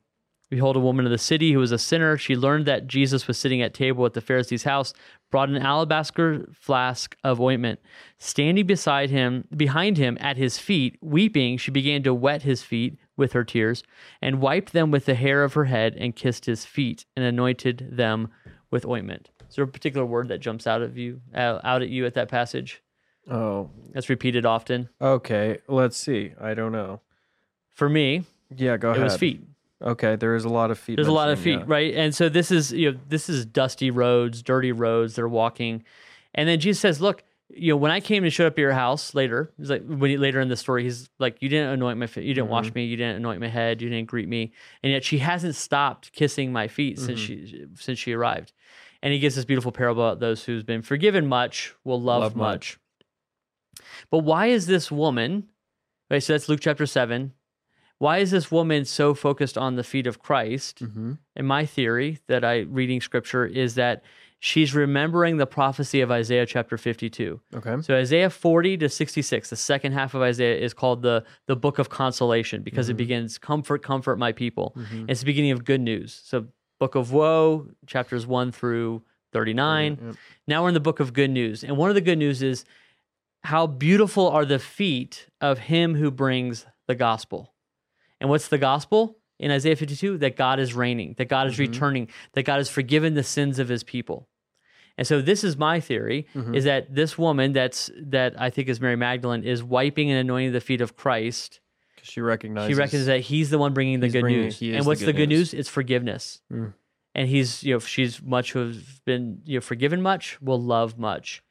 Behold, 0.50 0.76
a 0.76 0.80
woman 0.80 1.06
of 1.06 1.12
the 1.12 1.18
city 1.18 1.52
who 1.54 1.60
was 1.60 1.72
a 1.72 1.78
sinner. 1.80 2.18
She 2.18 2.36
learned 2.36 2.66
that 2.68 2.86
Jesus 2.88 3.28
was 3.28 3.38
sitting 3.38 3.62
at 3.62 3.74
table 3.74 4.06
at 4.06 4.14
the 4.14 4.22
Pharisee's 4.22 4.64
house, 4.64 4.94
brought 5.32 5.50
an 5.50 5.58
alabaster 5.58 6.48
flask 6.54 7.16
of 7.24 7.42
ointment. 7.42 7.80
Standing 8.20 8.68
beside 8.68 9.10
him, 9.10 9.48
behind 9.56 9.98
him 9.98 10.18
at 10.22 10.38
his 10.38 10.60
feet, 10.60 10.98
weeping, 11.02 11.58
she 11.58 11.72
began 11.72 12.04
to 12.04 12.14
wet 12.14 12.44
his 12.44 12.62
feet 12.62 12.98
with 13.18 13.34
her 13.34 13.44
tears, 13.44 13.82
and 14.22 14.40
wiped 14.40 14.72
them 14.74 14.92
with 14.92 15.06
the 15.06 15.16
hair 15.16 15.44
of 15.44 15.54
her 15.54 15.66
head, 15.66 15.96
and 15.98 16.16
kissed 16.16 16.46
his 16.46 16.64
feet, 16.64 17.06
and 17.16 17.26
anointed 17.26 17.90
them 17.94 18.28
with 18.70 18.86
ointment. 18.86 19.32
Is 19.50 19.56
there 19.56 19.64
a 19.66 19.68
particular 19.68 20.06
word 20.06 20.28
that 20.28 20.40
jumps 20.42 20.68
out 20.68 20.82
of 20.82 20.98
you, 20.98 21.22
out 21.34 21.82
at 21.82 21.90
you 21.90 22.06
at 22.06 22.14
that 22.16 22.28
passage? 22.30 22.84
Oh, 23.30 23.72
That's 23.94 24.10
repeated 24.10 24.46
often. 24.46 24.90
okay. 25.02 25.58
Let's 25.68 25.98
see. 25.98 26.34
I 26.40 26.54
don't 26.54 26.72
know. 26.72 27.02
For 27.72 27.90
me, 27.90 28.26
Yeah, 28.56 28.78
go 28.78 28.90
ahead. 28.92 29.02
it 29.02 29.04
was 29.04 29.18
feet. 29.18 29.42
Okay, 29.84 30.16
there 30.16 30.36
is 30.36 30.46
a 30.46 30.50
lot 30.50 30.72
of 30.72 30.80
feet. 30.80 30.96
There's 30.96 31.08
a 31.08 31.12
lot 31.12 31.30
of 31.30 31.40
feet, 31.40 31.60
yeah. 31.60 31.66
right? 31.68 31.94
And 31.94 32.16
so 32.16 32.30
this 32.30 32.50
is 32.52 32.72
you 32.72 32.92
know 32.92 33.00
this 33.10 33.30
is 33.30 33.46
dusty 33.46 33.92
roads, 33.92 34.42
dirty 34.42 34.72
roads. 34.72 35.16
They're 35.16 35.28
walking, 35.28 35.84
and 36.34 36.48
then 36.48 36.60
Jesus 36.60 36.80
says, 36.80 37.02
"Look, 37.02 37.24
you 37.50 37.74
know, 37.74 37.78
when 37.78 37.92
I 37.92 38.00
came 38.00 38.24
and 38.24 38.32
showed 38.32 38.48
up 38.48 38.54
at 38.54 38.58
your 38.60 38.72
house 38.72 39.14
later, 39.14 39.52
he's 39.58 39.70
like 39.70 39.86
when 39.86 40.10
he, 40.12 40.18
later 40.18 40.40
in 40.40 40.48
the 40.48 40.56
story, 40.56 40.84
he's 40.84 41.10
like, 41.20 41.42
you 41.42 41.50
didn't 41.50 41.70
anoint 41.74 42.00
my 42.00 42.08
feet, 42.08 42.24
you 42.24 42.34
didn't 42.34 42.50
wash 42.50 42.68
Mm-hmm. 42.68 42.76
me, 42.80 42.86
you 42.86 42.96
didn't 42.98 43.18
anoint 43.18 43.42
my 43.42 43.50
head, 43.50 43.82
you 43.82 43.90
didn't 43.90 44.08
greet 44.08 44.28
me, 44.30 44.54
and 44.82 44.92
yet 44.94 45.04
she 45.04 45.18
hasn't 45.20 45.56
stopped 45.56 46.14
kissing 46.14 46.52
my 46.54 46.68
feet 46.70 46.98
since 46.98 47.20
Mm-hmm. 47.20 47.46
she 47.46 47.66
since 47.76 48.00
she 48.00 48.14
arrived." 48.14 48.54
And 49.04 49.14
he 49.14 49.20
gives 49.20 49.36
this 49.36 49.46
beautiful 49.46 49.72
parable 49.72 50.04
about 50.04 50.20
those 50.20 50.44
who's 50.46 50.64
been 50.64 50.82
forgiven 50.82 51.28
much 51.28 51.76
will 51.84 52.02
love, 52.02 52.24
Love 52.24 52.36
much. 52.36 52.80
But 54.10 54.20
why 54.20 54.48
is 54.48 54.66
this 54.66 54.92
woman? 54.92 55.50
Right, 56.10 56.24
so 56.24 56.34
that's 56.34 56.48
Luke 56.50 56.60
chapter 56.62 56.86
seven. 56.86 57.34
Why 57.98 58.18
is 58.18 58.32
this 58.32 58.52
woman 58.52 58.86
so 58.86 59.14
focused 59.14 59.58
on 59.58 59.76
the 59.76 59.84
feet 59.84 60.08
of 60.08 60.20
Christ? 60.20 60.84
Mm-hmm. 60.84 61.14
And 61.36 61.48
my 61.48 61.66
theory 61.66 62.20
that 62.28 62.44
I 62.44 62.60
reading 62.60 63.00
scripture 63.02 63.46
is 63.46 63.76
that 63.76 64.04
she's 64.40 64.76
remembering 64.76 65.38
the 65.38 65.48
prophecy 65.48 66.02
of 66.02 66.12
Isaiah 66.12 66.46
chapter 66.46 66.78
52. 66.78 67.40
Okay. 67.56 67.82
So 67.82 67.96
Isaiah 67.96 68.30
40 68.30 68.78
to 68.78 68.90
66, 68.90 69.50
the 69.50 69.56
second 69.56 69.94
half 69.94 70.14
of 70.14 70.22
Isaiah 70.22 70.58
is 70.58 70.74
called 70.74 71.02
the 71.02 71.24
the 71.48 71.56
book 71.56 71.80
of 71.80 71.90
consolation 71.90 72.62
because 72.64 72.90
it 72.90 72.96
begins 72.96 73.38
comfort 73.38 73.82
comfort 73.82 74.18
my 74.18 74.34
people. 74.34 74.76
Mhm. 74.78 75.10
It's 75.10 75.22
the 75.22 75.26
beginning 75.26 75.52
of 75.52 75.64
good 75.64 75.82
news. 75.82 76.22
So 76.26 76.48
book 76.80 76.96
of 76.96 77.14
woe, 77.14 77.70
chapters 77.88 78.28
1 78.28 78.52
through 78.52 79.02
39. 79.32 79.98
Yep. 80.06 80.16
Now 80.48 80.64
we're 80.64 80.68
in 80.70 80.74
the 80.74 80.80
book 80.82 81.00
of 81.00 81.14
good 81.14 81.32
news. 81.32 81.64
And 81.64 81.78
one 81.78 81.90
of 81.90 81.96
the 81.96 82.02
good 82.02 82.18
news 82.18 82.44
is 82.44 82.66
how 83.46 83.68
beautiful 83.68 84.28
are 84.28 84.46
the 84.46 84.60
feet 84.60 85.28
of 85.40 85.60
him 85.60 85.96
who 85.96 86.12
brings 86.12 86.66
the 86.88 86.96
gospel. 86.96 87.55
And 88.22 88.30
what's 88.30 88.48
the 88.48 88.58
gospel? 88.58 89.18
In 89.40 89.52
Isaiah 89.52 89.76
52, 89.76 90.18
that 90.20 90.38
God 90.38 90.60
is 90.60 90.74
reigning, 90.74 91.16
that 91.18 91.26
God 91.28 91.48
is 91.48 91.56
Mhm. 91.56 91.60
returning, 91.60 92.08
that 92.34 92.44
God 92.44 92.58
has 92.58 92.70
forgiven 92.70 93.16
the 93.16 93.24
sins 93.24 93.60
of 93.60 93.68
his 93.68 93.84
people. 93.84 94.30
And 94.98 95.06
so 95.06 95.22
this 95.22 95.44
is 95.44 95.58
my 95.58 95.82
theory 95.82 96.26
Mhm. 96.34 96.56
is 96.56 96.64
that 96.64 96.96
this 96.96 97.18
woman 97.18 97.52
that's 97.52 97.92
that 97.98 98.40
I 98.40 98.50
think 98.50 98.70
is 98.70 98.80
Mary 98.80 98.96
Magdalene 98.96 99.44
is 99.44 99.62
wiping 99.62 100.10
and 100.10 100.18
anointing 100.20 100.54
the 100.54 100.62
feet 100.62 100.82
of 100.82 100.96
Christ. 100.96 101.60
she 102.02 102.22
recognizes. 102.22 102.70
She 102.70 102.76
recognizes 102.80 103.08
that 103.08 103.22
he's 103.22 103.50
the 103.50 103.58
one 103.58 103.74
bringing 103.74 104.00
the 104.00 104.08
good 104.10 104.22
bringing- 104.22 104.42
news. 104.44 104.62
And 104.62 104.76
the 104.76 104.84
what's 104.88 105.00
good 105.02 105.08
the 105.08 105.14
good 105.14 105.28
news. 105.30 105.54
news? 105.54 105.60
It's 105.60 105.70
forgiveness. 105.70 106.40
Mm. 106.54 106.74
And 107.16 107.28
he's, 107.28 107.64
you 107.64 107.74
know, 107.74 107.80
she's 107.80 108.22
much 108.22 108.52
who 108.52 108.68
has 108.68 109.00
been, 109.06 109.42
you 109.44 109.56
know, 109.58 109.62
forgiven 109.62 110.04
much 110.04 110.40
will 110.40 110.62
love 110.62 111.00
much. 111.00 111.42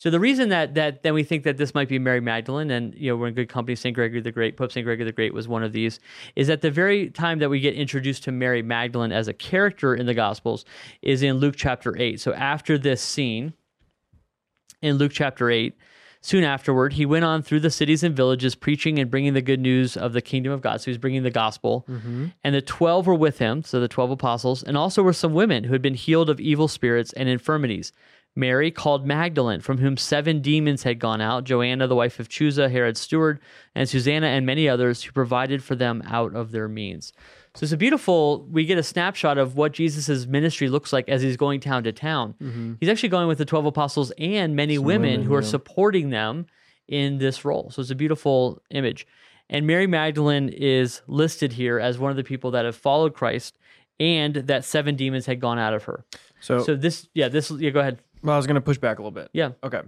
So 0.00 0.08
the 0.08 0.18
reason 0.18 0.48
that 0.48 0.74
that 0.76 1.02
then 1.02 1.12
we 1.12 1.22
think 1.22 1.44
that 1.44 1.58
this 1.58 1.74
might 1.74 1.88
be 1.88 1.98
Mary 1.98 2.20
Magdalene, 2.22 2.70
and 2.70 2.94
you 2.94 3.10
know 3.10 3.16
we're 3.16 3.28
in 3.28 3.34
good 3.34 3.50
company. 3.50 3.76
Saint 3.76 3.94
Gregory 3.94 4.22
the 4.22 4.32
Great, 4.32 4.56
Pope 4.56 4.72
Saint 4.72 4.84
Gregory 4.86 5.04
the 5.04 5.12
Great 5.12 5.34
was 5.34 5.46
one 5.46 5.62
of 5.62 5.72
these. 5.72 6.00
Is 6.36 6.48
at 6.48 6.62
the 6.62 6.70
very 6.70 7.10
time 7.10 7.38
that 7.40 7.50
we 7.50 7.60
get 7.60 7.74
introduced 7.74 8.24
to 8.24 8.32
Mary 8.32 8.62
Magdalene 8.62 9.12
as 9.12 9.28
a 9.28 9.34
character 9.34 9.94
in 9.94 10.06
the 10.06 10.14
Gospels 10.14 10.64
is 11.02 11.22
in 11.22 11.36
Luke 11.36 11.54
chapter 11.54 11.96
eight. 11.98 12.18
So 12.18 12.32
after 12.32 12.78
this 12.78 13.02
scene 13.02 13.52
in 14.80 14.96
Luke 14.96 15.12
chapter 15.12 15.50
eight, 15.50 15.76
soon 16.22 16.44
afterward 16.44 16.94
he 16.94 17.04
went 17.04 17.26
on 17.26 17.42
through 17.42 17.60
the 17.60 17.70
cities 17.70 18.02
and 18.02 18.16
villages 18.16 18.54
preaching 18.54 18.98
and 18.98 19.10
bringing 19.10 19.34
the 19.34 19.42
good 19.42 19.60
news 19.60 19.98
of 19.98 20.14
the 20.14 20.22
kingdom 20.22 20.50
of 20.50 20.62
God. 20.62 20.80
So 20.80 20.90
he's 20.90 20.96
bringing 20.96 21.24
the 21.24 21.30
gospel, 21.30 21.84
Mm-hmm. 21.86 22.26
and 22.42 22.54
the 22.54 22.62
twelve 22.62 23.06
were 23.06 23.14
with 23.14 23.38
him. 23.38 23.62
So 23.62 23.78
the 23.80 23.86
twelve 23.86 24.10
apostles, 24.10 24.62
and 24.62 24.78
also 24.78 25.02
were 25.02 25.12
some 25.12 25.34
women 25.34 25.64
who 25.64 25.74
had 25.74 25.82
been 25.82 25.92
healed 25.92 26.30
of 26.30 26.40
evil 26.40 26.68
spirits 26.68 27.12
and 27.12 27.28
infirmities. 27.28 27.92
Mary, 28.36 28.70
called 28.70 29.06
Magdalene, 29.06 29.60
from 29.60 29.78
whom 29.78 29.96
seven 29.96 30.40
demons 30.40 30.84
had 30.84 30.98
gone 30.98 31.20
out, 31.20 31.44
Joanna, 31.44 31.86
the 31.86 31.96
wife 31.96 32.20
of 32.20 32.28
Chuza, 32.28 32.70
Herod's 32.70 33.00
steward, 33.00 33.40
and 33.74 33.88
Susanna, 33.88 34.28
and 34.28 34.46
many 34.46 34.68
others 34.68 35.02
who 35.02 35.12
provided 35.12 35.62
for 35.62 35.74
them 35.74 36.02
out 36.06 36.34
of 36.34 36.52
their 36.52 36.68
means. 36.68 37.12
So 37.54 37.64
it's 37.64 37.72
a 37.72 37.76
beautiful, 37.76 38.46
we 38.50 38.64
get 38.64 38.78
a 38.78 38.82
snapshot 38.82 39.36
of 39.36 39.56
what 39.56 39.72
Jesus' 39.72 40.26
ministry 40.26 40.68
looks 40.68 40.92
like 40.92 41.08
as 41.08 41.22
he's 41.22 41.36
going 41.36 41.58
town 41.60 41.82
to 41.84 41.92
town. 41.92 42.34
Mm-hmm. 42.40 42.74
He's 42.78 42.88
actually 42.88 43.08
going 43.08 43.26
with 43.26 43.38
the 43.38 43.44
12 43.44 43.66
apostles 43.66 44.12
and 44.18 44.54
many 44.54 44.78
women, 44.78 45.10
women, 45.10 45.26
who 45.26 45.34
are 45.34 45.42
yeah. 45.42 45.48
supporting 45.48 46.10
them 46.10 46.46
in 46.86 47.18
this 47.18 47.44
role. 47.44 47.70
So 47.70 47.82
it's 47.82 47.90
a 47.90 47.96
beautiful 47.96 48.62
image. 48.70 49.06
And 49.48 49.66
Mary 49.66 49.88
Magdalene 49.88 50.48
is 50.48 51.02
listed 51.08 51.52
here 51.52 51.80
as 51.80 51.98
one 51.98 52.12
of 52.12 52.16
the 52.16 52.22
people 52.22 52.52
that 52.52 52.64
have 52.64 52.76
followed 52.76 53.14
Christ 53.14 53.58
and 53.98 54.34
that 54.34 54.64
seven 54.64 54.94
demons 54.94 55.26
had 55.26 55.40
gone 55.40 55.58
out 55.58 55.74
of 55.74 55.84
her. 55.84 56.04
So, 56.40 56.62
So 56.62 56.76
this, 56.76 57.08
yeah, 57.14 57.28
this, 57.28 57.50
yeah, 57.50 57.70
go 57.70 57.80
ahead. 57.80 57.98
Well, 58.22 58.34
I 58.34 58.36
was 58.36 58.46
going 58.46 58.56
to 58.56 58.60
push 58.60 58.78
back 58.78 58.98
a 58.98 59.02
little 59.02 59.10
bit. 59.10 59.30
Yeah. 59.32 59.52
Okay. 59.62 59.82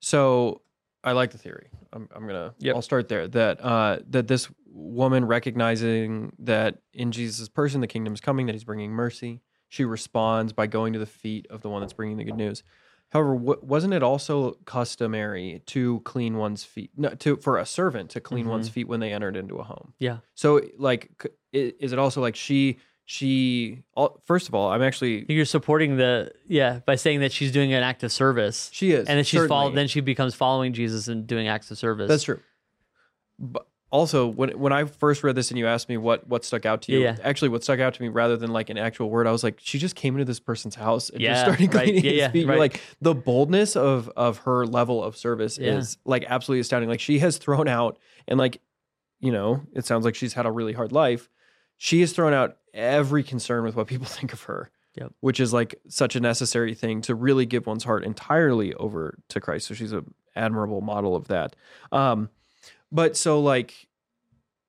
So 0.00 0.62
I 1.02 1.12
like 1.12 1.30
the 1.30 1.38
theory. 1.38 1.68
I'm, 1.92 2.08
I'm 2.14 2.26
gonna. 2.26 2.54
Yep. 2.58 2.74
I'll 2.74 2.82
start 2.82 3.08
there. 3.08 3.28
That 3.28 3.64
uh, 3.64 3.98
that 4.10 4.28
this 4.28 4.48
woman 4.66 5.24
recognizing 5.24 6.32
that 6.40 6.78
in 6.92 7.12
Jesus' 7.12 7.48
person 7.48 7.80
the 7.80 7.86
kingdom 7.86 8.12
is 8.12 8.20
coming, 8.20 8.46
that 8.46 8.54
He's 8.54 8.64
bringing 8.64 8.90
mercy. 8.90 9.40
She 9.68 9.84
responds 9.84 10.52
by 10.52 10.66
going 10.66 10.92
to 10.92 10.98
the 10.98 11.06
feet 11.06 11.46
of 11.50 11.60
the 11.62 11.68
one 11.68 11.80
that's 11.80 11.92
bringing 11.92 12.16
the 12.16 12.24
good 12.24 12.36
news. 12.36 12.62
However, 13.10 13.34
w- 13.34 13.60
wasn't 13.62 13.94
it 13.94 14.02
also 14.02 14.52
customary 14.64 15.62
to 15.66 16.00
clean 16.00 16.36
one's 16.36 16.64
feet, 16.64 16.90
no, 16.96 17.10
to 17.10 17.36
for 17.36 17.58
a 17.58 17.66
servant 17.66 18.10
to 18.10 18.20
clean 18.20 18.48
one's 18.48 18.68
feet 18.68 18.88
when 18.88 19.00
they 19.00 19.12
entered 19.12 19.36
into 19.36 19.56
a 19.56 19.62
home? 19.62 19.94
Yeah. 19.98 20.18
So, 20.34 20.60
like, 20.76 21.10
is 21.52 21.92
it 21.92 21.98
also 21.98 22.20
like 22.20 22.36
she 22.36 22.78
she? 23.06 23.82
First 24.26 24.48
of 24.48 24.54
all, 24.54 24.70
I'm 24.70 24.82
actually 24.82 25.24
You're 25.28 25.44
supporting 25.46 25.96
the, 25.96 26.32
yeah, 26.46 26.80
by 26.84 26.96
saying 26.96 27.20
that 27.20 27.32
she's 27.32 27.52
doing 27.52 27.72
an 27.72 27.82
act 27.82 28.02
of 28.02 28.12
service. 28.12 28.68
she 28.72 28.90
is, 28.92 29.08
and 29.08 29.16
then 29.16 29.24
she's 29.24 29.46
followed, 29.46 29.74
then 29.74 29.88
she 29.88 30.00
becomes 30.00 30.34
following 30.34 30.72
Jesus 30.74 31.08
and 31.08 31.26
doing 31.26 31.48
acts 31.48 31.70
of 31.70 31.78
service. 31.78 32.08
That's 32.08 32.24
true. 32.24 32.40
But 33.38 33.66
also 33.92 34.26
when 34.26 34.50
when 34.58 34.72
I 34.72 34.84
first 34.84 35.22
read 35.22 35.36
this 35.36 35.50
and 35.50 35.58
you 35.58 35.66
asked 35.68 35.88
me 35.88 35.96
what 35.96 36.26
what 36.26 36.44
stuck 36.44 36.66
out 36.66 36.82
to 36.82 36.92
you, 36.92 36.98
Yeah, 37.00 37.16
yeah. 37.18 37.24
actually 37.28 37.50
what 37.50 37.62
stuck 37.62 37.78
out 37.78 37.94
to 37.94 38.02
me 38.02 38.08
rather 38.08 38.36
than 38.36 38.50
like 38.52 38.70
an 38.70 38.78
actual 38.78 39.08
word, 39.08 39.26
I 39.28 39.32
was 39.32 39.44
like, 39.44 39.60
she 39.62 39.78
just 39.78 39.94
came 39.94 40.14
into 40.14 40.24
this 40.24 40.40
person's 40.40 40.74
house 40.74 41.08
and 41.08 41.20
just 41.20 41.28
Yeah, 41.28 41.42
started 41.44 41.72
right. 41.74 41.84
cleaning 41.84 42.04
Yeah, 42.04 42.10
his 42.10 42.18
yeah, 42.18 42.30
feet. 42.32 42.46
Right. 42.48 42.58
like 42.58 42.80
the 43.00 43.14
boldness 43.14 43.76
of 43.76 44.10
of 44.16 44.38
her 44.38 44.66
level 44.66 45.04
of 45.04 45.16
service 45.16 45.58
Yeah. 45.58 45.76
is 45.76 45.96
like 46.04 46.24
absolutely 46.28 46.60
astounding. 46.60 46.88
Like 46.90 47.00
she 47.00 47.20
has 47.20 47.38
thrown 47.38 47.68
out 47.68 47.98
and 48.26 48.38
like, 48.38 48.60
you 49.20 49.30
know, 49.30 49.62
it 49.74 49.84
sounds 49.86 50.04
like 50.04 50.14
she's 50.16 50.32
had 50.32 50.46
a 50.46 50.50
really 50.50 50.72
hard 50.72 50.90
life. 50.92 51.28
She 51.76 52.00
has 52.00 52.12
thrown 52.12 52.32
out 52.32 52.56
every 52.76 53.24
concern 53.24 53.64
with 53.64 53.74
what 53.74 53.88
people 53.88 54.06
think 54.06 54.32
of 54.32 54.42
her. 54.42 54.70
Yep. 54.94 55.12
Which 55.20 55.40
is 55.40 55.52
like 55.52 55.74
such 55.88 56.16
a 56.16 56.20
necessary 56.20 56.72
thing 56.74 57.02
to 57.02 57.14
really 57.14 57.44
give 57.44 57.66
one's 57.66 57.84
heart 57.84 58.02
entirely 58.02 58.72
over 58.74 59.18
to 59.28 59.40
Christ. 59.40 59.66
So 59.66 59.74
she's 59.74 59.92
an 59.92 60.14
admirable 60.34 60.80
model 60.80 61.14
of 61.14 61.28
that. 61.28 61.54
Um, 61.92 62.30
but 62.90 63.16
so 63.16 63.40
like 63.40 63.88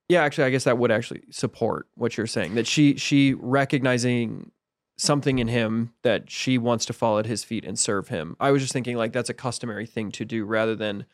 yeah 0.10 0.24
actually 0.24 0.44
i 0.44 0.50
guess 0.50 0.64
that 0.64 0.78
would 0.78 0.92
actually 0.92 1.22
support 1.30 1.88
what 1.96 2.18
you're 2.18 2.28
saying 2.28 2.56
that 2.56 2.68
she 2.68 2.96
she 2.96 3.34
recognizing 3.34 4.52
something 4.98 5.38
in 5.38 5.48
him 5.48 5.94
that 6.02 6.30
she 6.30 6.58
wants 6.58 6.86
to 6.86 6.94
fall 6.94 7.20
at 7.20 7.26
his 7.26 7.44
feet 7.44 7.64
and 7.66 7.78
serve 7.78 8.08
him 8.08 8.36
i 8.40 8.52
was 8.52 8.62
just 8.62 8.74
thinking 8.74 8.98
like 8.98 9.14
that's 9.14 9.30
a 9.30 9.34
customary 9.34 9.86
thing 9.86 10.12
to 10.12 10.26
do 10.26 10.46
rather 10.46 10.76
than 10.76 11.06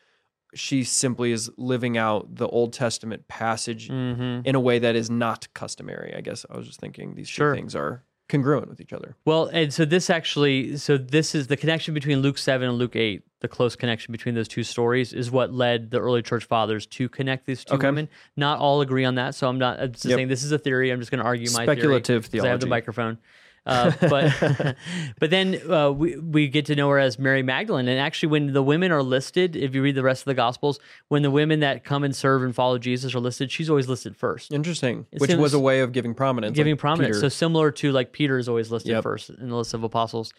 she 0.54 0.84
simply 0.84 1.32
is 1.32 1.50
living 1.56 1.96
out 1.98 2.34
the 2.36 2.46
old 2.48 2.72
testament 2.72 3.26
passage 3.28 3.88
Mm-hmm. 3.88 4.46
in 4.46 4.54
a 4.54 4.60
way 4.60 4.78
that 4.78 4.94
is 4.96 5.10
not 5.10 5.48
customary 5.54 6.14
i 6.16 6.20
guess 6.20 6.44
i 6.50 6.56
was 6.56 6.66
just 6.66 6.80
thinking 6.80 7.14
these 7.14 7.28
Sure. 7.28 7.52
two 7.54 7.58
things 7.60 7.74
are 7.74 8.02
congruent 8.28 8.68
with 8.68 8.80
each 8.80 8.92
other 8.92 9.16
Well, 9.26 9.46
and 9.52 9.72
so 9.72 9.84
this 9.84 10.08
actually, 10.08 10.76
so 10.78 10.96
this 10.96 11.34
is 11.34 11.48
the 11.48 11.56
connection 11.58 11.92
between 11.92 12.20
Luke 12.20 12.38
7 12.38 12.66
and 12.66 12.78
Luke 12.78 12.96
8, 12.96 13.22
the 13.40 13.48
close 13.48 13.76
connection 13.76 14.12
between 14.12 14.34
those 14.34 14.48
two 14.48 14.62
stories 14.62 15.12
is 15.12 15.30
what 15.30 15.52
led 15.52 15.90
the 15.90 16.00
early 16.00 16.22
church 16.22 16.44
fathers 16.46 16.86
to 16.86 17.08
connect 17.10 17.44
these 17.44 17.64
two 17.66 17.74
Okay. 17.74 17.86
women. 17.88 18.08
Not 18.34 18.60
all 18.60 18.80
agree 18.80 19.04
on 19.04 19.16
that. 19.16 19.34
So 19.34 19.46
I'm 19.46 19.58
not 19.58 19.78
I'm 19.78 19.92
just 19.92 20.06
Yep. 20.06 20.16
saying 20.16 20.28
this 20.28 20.42
is 20.42 20.52
a 20.52 20.58
theory. 20.58 20.90
I'm 20.90 21.00
just 21.00 21.10
going 21.10 21.18
to 21.20 21.24
argue 21.26 21.50
my 21.50 21.64
Speculative 21.64 22.24
theory 22.24 22.40
'cause 22.40 22.46
I 22.46 22.50
have 22.50 22.60
the 22.60 22.66
microphone. 22.66 23.18
Uh, 23.66 23.90
but 24.00 24.76
but 25.20 25.30
then 25.30 25.60
uh, 25.70 25.90
we 25.90 26.16
we 26.18 26.48
get 26.48 26.66
to 26.66 26.74
know 26.74 26.88
her 26.90 26.98
as 26.98 27.18
Mary 27.18 27.42
Magdalene, 27.42 27.88
and 27.88 27.98
actually, 27.98 28.28
when 28.28 28.52
the 28.52 28.62
women 28.62 28.92
are 28.92 29.02
listed, 29.02 29.56
if 29.56 29.74
you 29.74 29.82
read 29.82 29.94
the 29.94 30.02
rest 30.02 30.22
of 30.22 30.26
the 30.26 30.34
Gospels, 30.34 30.78
when 31.08 31.22
the 31.22 31.30
women 31.30 31.60
that 31.60 31.82
come 31.84 32.04
and 32.04 32.14
serve 32.14 32.42
and 32.42 32.54
follow 32.54 32.76
Jesus 32.78 33.14
are 33.14 33.20
listed, 33.20 33.50
she's 33.50 33.70
always 33.70 33.88
listed 33.88 34.16
first 34.16 34.52
interesting 34.52 35.06
It 35.12 35.20
which 35.20 35.30
seems- 35.30 35.40
was 35.40 35.54
a 35.54 35.58
way 35.60 35.80
of 35.80 35.92
giving 35.92 36.14
prominence 36.14 36.54
giving 36.54 36.74
like 36.74 36.80
prominence. 36.80 37.16
Peter. 37.16 37.20
So 37.20 37.28
similar 37.30 37.70
to 37.70 37.90
like 37.92 38.12
Peter 38.12 38.36
is 38.38 38.48
always 38.48 38.70
listed 38.70 38.90
Yep. 38.92 39.02
first 39.02 39.30
in 39.30 39.48
the 39.48 39.56
list 39.56 39.72
of 39.74 39.82
apostles. 39.82 40.32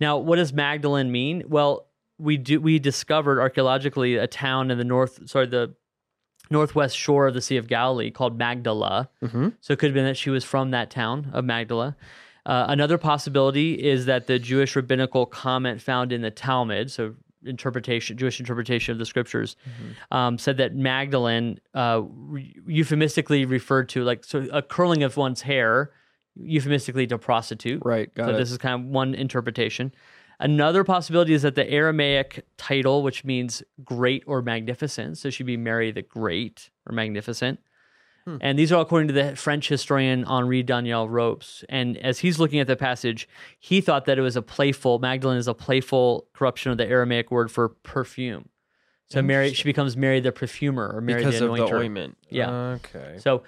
Now, 0.00 0.18
what 0.18 0.36
does 0.36 0.52
Magdalene 0.52 1.12
mean? 1.12 1.44
Well, 1.46 1.86
we 2.18 2.36
do 2.36 2.60
we 2.60 2.78
discovered 2.80 3.38
archaeologically 3.40 4.16
a 4.16 4.26
town 4.26 4.70
in 4.72 4.78
the 4.78 4.84
north, 4.84 5.28
sorry, 5.28 5.46
the 5.46 5.74
northwest 6.50 6.96
shore 6.96 7.26
of 7.28 7.34
the 7.34 7.40
Sea 7.40 7.56
of 7.56 7.68
Galilee 7.68 8.10
called 8.10 8.36
Magdala. 8.36 9.08
Mhm. 9.22 9.54
So 9.60 9.72
it 9.72 9.78
could 9.78 9.86
have 9.90 9.94
been 9.94 10.04
that 10.04 10.16
she 10.16 10.30
was 10.30 10.44
from 10.44 10.72
that 10.72 10.90
town 10.90 11.30
of 11.32 11.44
Magdala. 11.44 11.96
Uh, 12.46 12.66
another 12.68 12.98
possibility 12.98 13.72
is 13.74 14.06
that 14.06 14.26
the 14.26 14.38
Jewish 14.38 14.76
rabbinical 14.76 15.26
comment 15.26 15.80
found 15.80 16.12
in 16.12 16.20
the 16.20 16.30
Talmud, 16.30 16.90
so 16.90 17.14
interpretation, 17.44 18.16
Jewish 18.16 18.40
interpretation 18.40 18.92
of 18.92 18.98
the 18.98 19.06
scriptures, 19.06 19.56
um, 20.10 20.38
said 20.38 20.56
that 20.58 20.74
Magdalene 20.74 21.58
uh, 21.74 22.02
re- 22.04 22.54
euphemistically 22.66 23.44
referred 23.44 23.88
to 23.90 24.02
like 24.04 24.24
so 24.24 24.46
a 24.52 24.62
curling 24.62 25.02
of 25.02 25.16
one's 25.16 25.42
hair, 25.42 25.92
euphemistically 26.36 27.06
to 27.06 27.18
prostitute. 27.18 27.80
right 27.84 28.12
got 28.14 28.26
so 28.26 28.34
it 28.34 28.38
this 28.38 28.50
is 28.50 28.58
kind 28.58 28.82
of 28.82 28.88
one 28.88 29.14
interpretation. 29.14 29.92
Another 30.40 30.82
possibility 30.84 31.32
is 31.32 31.42
that 31.42 31.54
the 31.54 31.68
Aramaic 31.70 32.44
title, 32.56 33.02
which 33.02 33.24
means 33.24 33.62
great 33.84 34.24
or 34.26 34.42
magnificent, 34.42 35.16
so 35.16 35.30
she'd 35.30 35.44
be 35.46 35.56
Mary 35.56 35.92
the 35.92 36.02
Great 36.02 36.70
or 36.86 36.92
Magnificent. 36.92 37.60
Hmm. 38.26 38.36
And 38.40 38.58
these 38.58 38.72
are 38.72 38.76
all 38.76 38.82
according 38.82 39.08
to 39.08 39.14
the 39.14 39.36
French 39.36 39.68
historian 39.68 40.24
Henri 40.24 40.62
Daniel 40.62 41.08
Rops. 41.08 41.62
And 41.68 41.98
as 41.98 42.20
he's 42.20 42.38
looking 42.38 42.58
at 42.58 42.66
the 42.66 42.76
passage, 42.76 43.28
he 43.60 43.80
thought 43.82 44.06
that 44.06 44.18
it 44.18 44.22
was 44.22 44.34
a 44.36 44.42
playful, 44.42 44.98
Magdalene 44.98 45.36
is 45.38 45.46
a 45.48 45.52
playful 45.54 46.26
corruption 46.32 46.72
of 46.72 46.78
the 46.78 46.86
Aramaic 46.86 47.30
word 47.30 47.50
for 47.50 47.68
perfume. 47.68 48.48
So 49.10 49.20
Mary, 49.20 49.52
she 49.52 49.64
becomes 49.64 49.96
Mary 49.96 50.20
the 50.20 50.32
perfumer 50.32 50.90
or 50.94 51.00
Mary 51.02 51.20
because 51.22 51.38
the 51.38 51.50
of 51.52 51.56
the 51.68 51.74
ointment 51.76 52.16
Yeah. 52.30 52.50
okay 52.78 53.16
So 53.18 53.42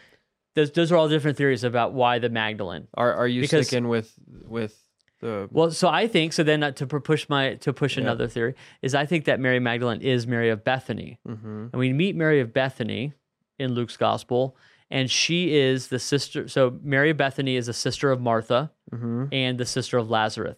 those, 0.54 0.71
those 0.73 0.92
are 0.92 0.97
all 0.97 1.09
different 1.09 1.38
theories 1.38 1.64
about 1.64 1.92
why 1.95 2.18
the 2.18 2.28
Magdalene. 2.28 2.88
Are 2.95 3.12
are 3.14 3.26
you 3.26 3.40
Because- 3.40 3.66
sticking 3.66 3.88
with 3.88 4.12
with 4.47 4.78
the 5.23 5.49
Well, 5.50 5.71
so 5.71 5.88
I 5.88 6.06
think 6.06 6.35
so. 6.35 6.42
Then 6.42 6.62
uh, 6.62 6.73
to 6.73 6.87
push 6.87 7.26
my 7.30 7.54
to 7.54 7.73
push 7.73 7.97
Yeah. 7.97 8.02
another 8.02 8.28
theory 8.28 8.54
is 8.83 8.95
I 8.95 9.06
think 9.06 9.25
that 9.25 9.40
Mary 9.40 9.59
Magdalene 9.59 10.02
is 10.02 10.26
Mary 10.26 10.50
of 10.50 10.62
Bethany, 10.62 11.18
Mhm. 11.26 11.71
and 11.73 11.75
we 11.75 11.95
meet 11.95 12.14
Mary 12.16 12.40
of 12.40 12.52
Bethany 12.52 13.14
in 13.58 13.72
Luke's 13.75 13.96
gospel, 13.96 14.56
and 14.90 15.10
she 15.10 15.56
is 15.56 15.88
the 15.88 15.98
sister. 15.98 16.48
So 16.48 16.78
Mary 16.82 17.10
of 17.10 17.16
Bethany 17.16 17.56
is 17.56 17.66
the 17.66 17.72
sister 17.72 18.10
of 18.10 18.20
Martha 18.20 18.70
Mhm. 18.92 19.28
and 19.32 19.58
the 19.58 19.66
sister 19.66 19.98
of 19.98 20.10
Lazarus. 20.10 20.56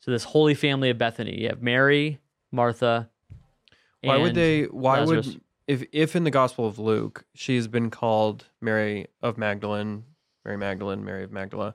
So 0.00 0.10
this 0.10 0.24
holy 0.24 0.54
family 0.54 0.90
of 0.90 0.98
Bethany, 0.98 1.40
you 1.40 1.48
have 1.48 1.62
Mary, 1.62 2.20
Martha. 2.52 3.10
Why 4.02 4.18
would 4.18 4.34
they? 4.34 4.64
Why 4.64 5.00
Lazarus. 5.00 5.26
would 5.28 5.40
if 5.66 5.84
if 5.92 6.14
in 6.14 6.22
the 6.24 6.30
Gospel 6.30 6.66
of 6.66 6.78
Luke 6.78 7.24
she's 7.34 7.66
been 7.66 7.90
called 7.90 8.44
Mary 8.60 9.08
of 9.20 9.36
Magdalene, 9.36 10.04
Mary 10.44 10.56
Magdalene, 10.58 11.04
Mary 11.04 11.24
of 11.24 11.32
Magdala? 11.32 11.74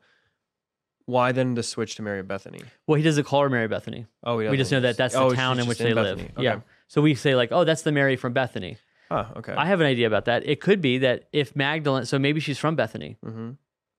Why 1.05 1.33
then 1.33 1.55
to 1.55 1.63
switch 1.63 1.95
to 1.95 2.01
Mary 2.03 2.19
of 2.19 2.27
Bethany? 2.27 2.61
Well, 2.87 2.95
he 2.95 3.03
doesn't 3.03 3.25
call 3.25 3.41
her 3.41 3.49
Mary 3.49 3.67
Bethany. 3.67 4.05
Oh, 4.23 4.39
he 4.39 4.47
we 4.47 4.55
just 4.55 4.71
know 4.71 4.79
that 4.79 4.95
that's 4.95 5.13
the 5.13 5.19
Oh, 5.19 5.33
town 5.33 5.59
in 5.59 5.67
which 5.67 5.79
they 5.79 5.93
live. 5.93 6.19
Okay. 6.21 6.31
Yeah. 6.43 6.61
So 6.87 7.01
we 7.01 7.15
say 7.15 7.35
like, 7.35 7.51
oh, 7.51 7.65
that's 7.65 7.81
the 7.81 7.91
Mary 7.91 8.15
from 8.15 8.31
Bethany. 8.31 8.77
Ah, 9.11 9.31
okay. 9.37 9.53
I 9.53 9.65
have 9.65 9.81
an 9.81 9.87
idea 9.87 10.07
about 10.07 10.25
that. 10.25 10.45
It 10.47 10.61
could 10.61 10.81
be 10.81 10.97
that 10.99 11.27
if 11.33 11.55
Magdalene, 11.55 12.05
so 12.05 12.17
maybe 12.17 12.39
she's 12.39 12.57
from 12.59 12.75
Bethany, 12.75 13.17
hmm 13.23 13.51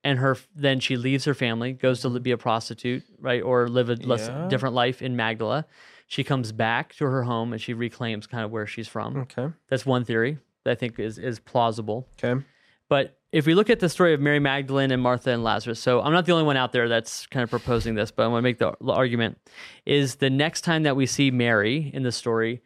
and 0.04 0.18
her 0.18 0.36
then 0.56 0.80
she 0.80 0.96
leaves 0.96 1.24
her 1.26 1.34
family, 1.34 1.72
goes 1.72 2.00
to 2.00 2.10
be 2.18 2.32
a 2.32 2.36
prostitute, 2.36 3.04
right, 3.20 3.40
or 3.40 3.68
live 3.68 3.88
a 3.88 3.94
less 3.94 4.26
Yeah. 4.28 4.48
different 4.48 4.74
life 4.74 5.00
in 5.00 5.14
Magdala. 5.14 5.64
She 6.08 6.24
comes 6.24 6.50
back 6.50 6.94
to 6.96 7.04
her 7.04 7.22
home 7.22 7.52
and 7.52 7.62
she 7.62 7.72
reclaims 7.72 8.26
kind 8.26 8.44
of 8.44 8.50
where 8.50 8.66
she's 8.66 8.88
from. 8.88 9.16
Okay. 9.18 9.48
That's 9.68 9.86
one 9.86 10.04
theory 10.04 10.38
that 10.64 10.72
I 10.72 10.74
think 10.74 10.98
is 10.98 11.18
is 11.18 11.38
plausible. 11.38 12.08
Okay. 12.22 12.42
But 12.88 13.16
if 13.30 13.46
we 13.46 13.54
look 13.54 13.70
at 13.70 13.78
the 13.78 13.88
story 13.88 14.12
of 14.12 14.20
Mary 14.20 14.40
Magdalene 14.40 14.90
and 14.90 15.00
Martha 15.00 15.30
and 15.30 15.44
Lazarus, 15.44 15.78
so 15.78 16.00
I'm 16.02 16.12
not 16.12 16.26
the 16.26 16.32
only 16.32 16.44
one 16.44 16.56
out 16.56 16.72
there 16.72 16.88
that's 16.88 17.26
kind 17.28 17.44
of 17.44 17.50
proposing 17.50 17.94
this, 17.94 18.10
but 18.10 18.24
I 18.24 18.26
want 18.26 18.40
to 18.42 18.48
make 18.50 18.58
the 18.58 18.74
the 18.80 18.92
argument 18.92 19.38
is 19.86 20.16
the 20.16 20.30
next 20.30 20.62
time 20.62 20.82
that 20.82 20.96
we 20.96 21.06
see 21.06 21.30
Mary 21.30 21.92
in 21.94 22.02
the 22.02 22.12
story, 22.12 22.60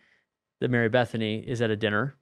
the 0.61 0.69
Mary 0.69 0.89
Bethany 0.89 1.41
is 1.47 1.61
at 1.61 1.71
a 1.71 1.77
dinner. 1.77 2.15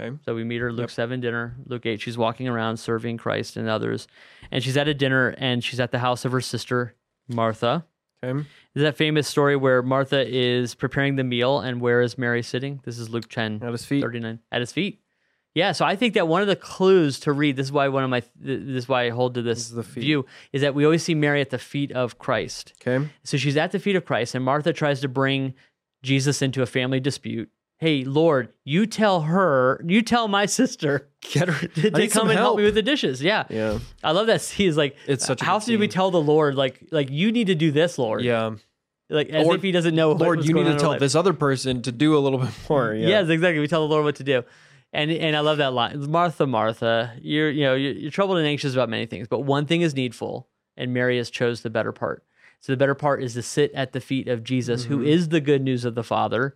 Okay. 0.00 0.16
So 0.24 0.34
we 0.34 0.42
meet 0.44 0.60
her 0.60 0.72
Luke 0.72 0.84
Yep. 0.84 0.90
7 0.90 1.20
dinner, 1.20 1.54
Luke 1.66 1.84
8 1.84 2.00
she's 2.00 2.16
walking 2.16 2.48
around 2.48 2.78
serving 2.78 3.18
Christ 3.18 3.56
and 3.56 3.68
others. 3.68 4.08
And 4.50 4.62
she's 4.64 4.76
at 4.76 4.88
a 4.88 4.94
dinner 4.94 5.34
and 5.38 5.62
she's 5.62 5.80
at 5.80 5.90
the 5.92 5.98
house 5.98 6.24
of 6.24 6.32
her 6.32 6.40
sister 6.40 6.94
Martha. 7.28 7.84
Okay. 8.24 8.38
Is 8.74 8.82
that 8.82 8.96
famous 8.96 9.26
story 9.28 9.56
where 9.56 9.82
Martha 9.82 10.24
is 10.26 10.74
preparing 10.74 11.16
the 11.16 11.24
meal 11.24 11.58
and 11.60 11.80
where 11.80 12.00
is 12.00 12.16
Mary 12.16 12.42
sitting? 12.42 12.80
This 12.84 12.98
is 12.98 13.10
Luke 13.10 13.28
10 13.28 13.60
At 13.62 13.72
his 13.72 13.84
feet. 13.84 14.00
39 14.02 14.38
at 14.50 14.60
his 14.60 14.72
feet. 14.72 15.00
Yeah, 15.54 15.72
so 15.72 15.84
I 15.84 15.96
think 15.96 16.14
that 16.14 16.26
one 16.28 16.40
of 16.40 16.48
the 16.48 16.56
clues 16.56 17.20
to 17.20 17.32
read 17.32 17.56
this 17.56 17.66
is 17.66 17.72
why 17.72 17.88
one 17.88 18.04
of 18.04 18.08
my 18.08 18.22
this 18.36 18.84
is 18.84 18.88
why 18.88 19.04
I 19.04 19.10
hold 19.10 19.34
to 19.34 19.42
this 19.42 19.58
Is 19.58 19.70
the 19.72 19.82
feet. 19.82 20.00
view 20.00 20.24
is 20.52 20.62
that 20.62 20.74
we 20.74 20.84
always 20.86 21.02
see 21.02 21.14
Mary 21.14 21.42
at 21.42 21.50
the 21.50 21.58
feet 21.58 21.92
of 21.92 22.18
Christ. 22.18 22.72
Okay. 22.80 23.06
So 23.24 23.36
she's 23.36 23.58
at 23.58 23.70
the 23.72 23.78
feet 23.78 23.94
of 23.96 24.06
Christ, 24.06 24.34
and 24.34 24.42
Martha 24.42 24.72
tries 24.72 25.02
to 25.02 25.08
bring 25.08 25.52
Jesus 26.02 26.40
into 26.40 26.62
a 26.62 26.66
family 26.66 27.00
dispute. 27.00 27.50
Hey, 27.82 28.04
Lord, 28.04 28.50
you 28.64 28.86
tell 28.86 29.22
her, 29.22 29.84
you 29.84 30.02
tell 30.02 30.28
my 30.28 30.46
sister 30.46 31.08
Get 31.32 31.48
her 31.48 31.66
to, 31.66 31.90
to 31.90 32.06
come 32.08 32.28
and 32.30 32.38
help 32.38 32.50
help. 32.50 32.58
me 32.58 32.62
with 32.62 32.76
the 32.76 32.82
dishes. 32.82 33.20
Yeah. 33.20 33.42
Yeah. 33.50 33.80
I 34.04 34.12
love 34.12 34.28
that. 34.28 34.40
He's 34.40 34.76
like, 34.76 34.94
It's 35.08 35.26
such 35.26 35.42
a 35.42 35.44
how 35.44 35.58
do 35.58 35.76
we 35.80 35.88
tell 35.88 36.12
the 36.12 36.20
Lord, 36.22 36.54
like, 36.54 36.86
like 36.92 37.10
you 37.10 37.32
need 37.32 37.48
to 37.48 37.56
do 37.56 37.72
this, 37.72 37.98
Lord? 37.98 38.22
Yeah. 38.22 38.52
Like 39.10 39.30
as 39.30 39.44
Or, 39.48 39.56
if 39.56 39.62
he 39.62 39.72
doesn't 39.72 39.96
know. 39.96 40.12
Lord, 40.12 40.44
you 40.44 40.54
need 40.54 40.66
to 40.66 40.78
tell 40.78 40.96
this 40.96 41.16
other 41.16 41.32
person 41.32 41.82
to 41.82 41.90
do 41.90 42.16
a 42.16 42.20
little 42.20 42.38
bit 42.38 42.50
more. 42.70 42.94
Yeah. 42.94 43.08
Yes, 43.08 43.28
exactly. 43.28 43.58
We 43.58 43.66
tell 43.66 43.82
the 43.86 43.92
Lord 43.92 44.04
what 44.04 44.14
to 44.16 44.24
do. 44.24 44.44
And 44.92 45.10
and 45.10 45.34
I 45.34 45.40
love 45.40 45.58
that 45.58 45.72
line. 45.72 46.08
Martha, 46.08 46.46
Martha, 46.46 47.14
you're 47.20 47.50
you 47.50 47.64
know, 47.64 47.74
you're, 47.74 47.92
you're 47.94 48.10
troubled 48.12 48.38
and 48.38 48.46
anxious 48.46 48.74
about 48.74 48.90
many 48.90 49.06
things, 49.06 49.26
but 49.26 49.40
one 49.40 49.66
thing 49.66 49.80
is 49.80 49.92
needful, 49.94 50.48
and 50.76 50.92
Mary 50.94 51.16
has 51.16 51.30
chose 51.30 51.62
the 51.62 51.70
better 51.70 51.90
part. 51.92 52.22
So 52.60 52.72
the 52.72 52.76
better 52.76 52.94
part 52.94 53.22
is 53.24 53.34
to 53.34 53.42
sit 53.42 53.72
at 53.72 53.92
the 53.92 54.00
feet 54.00 54.28
of 54.28 54.44
Jesus, 54.44 54.84
who 54.84 54.98
Mhm. 54.98 55.06
is 55.08 55.30
the 55.30 55.40
good 55.40 55.62
news 55.62 55.84
of 55.84 55.94
the 55.96 56.04
Father. 56.04 56.54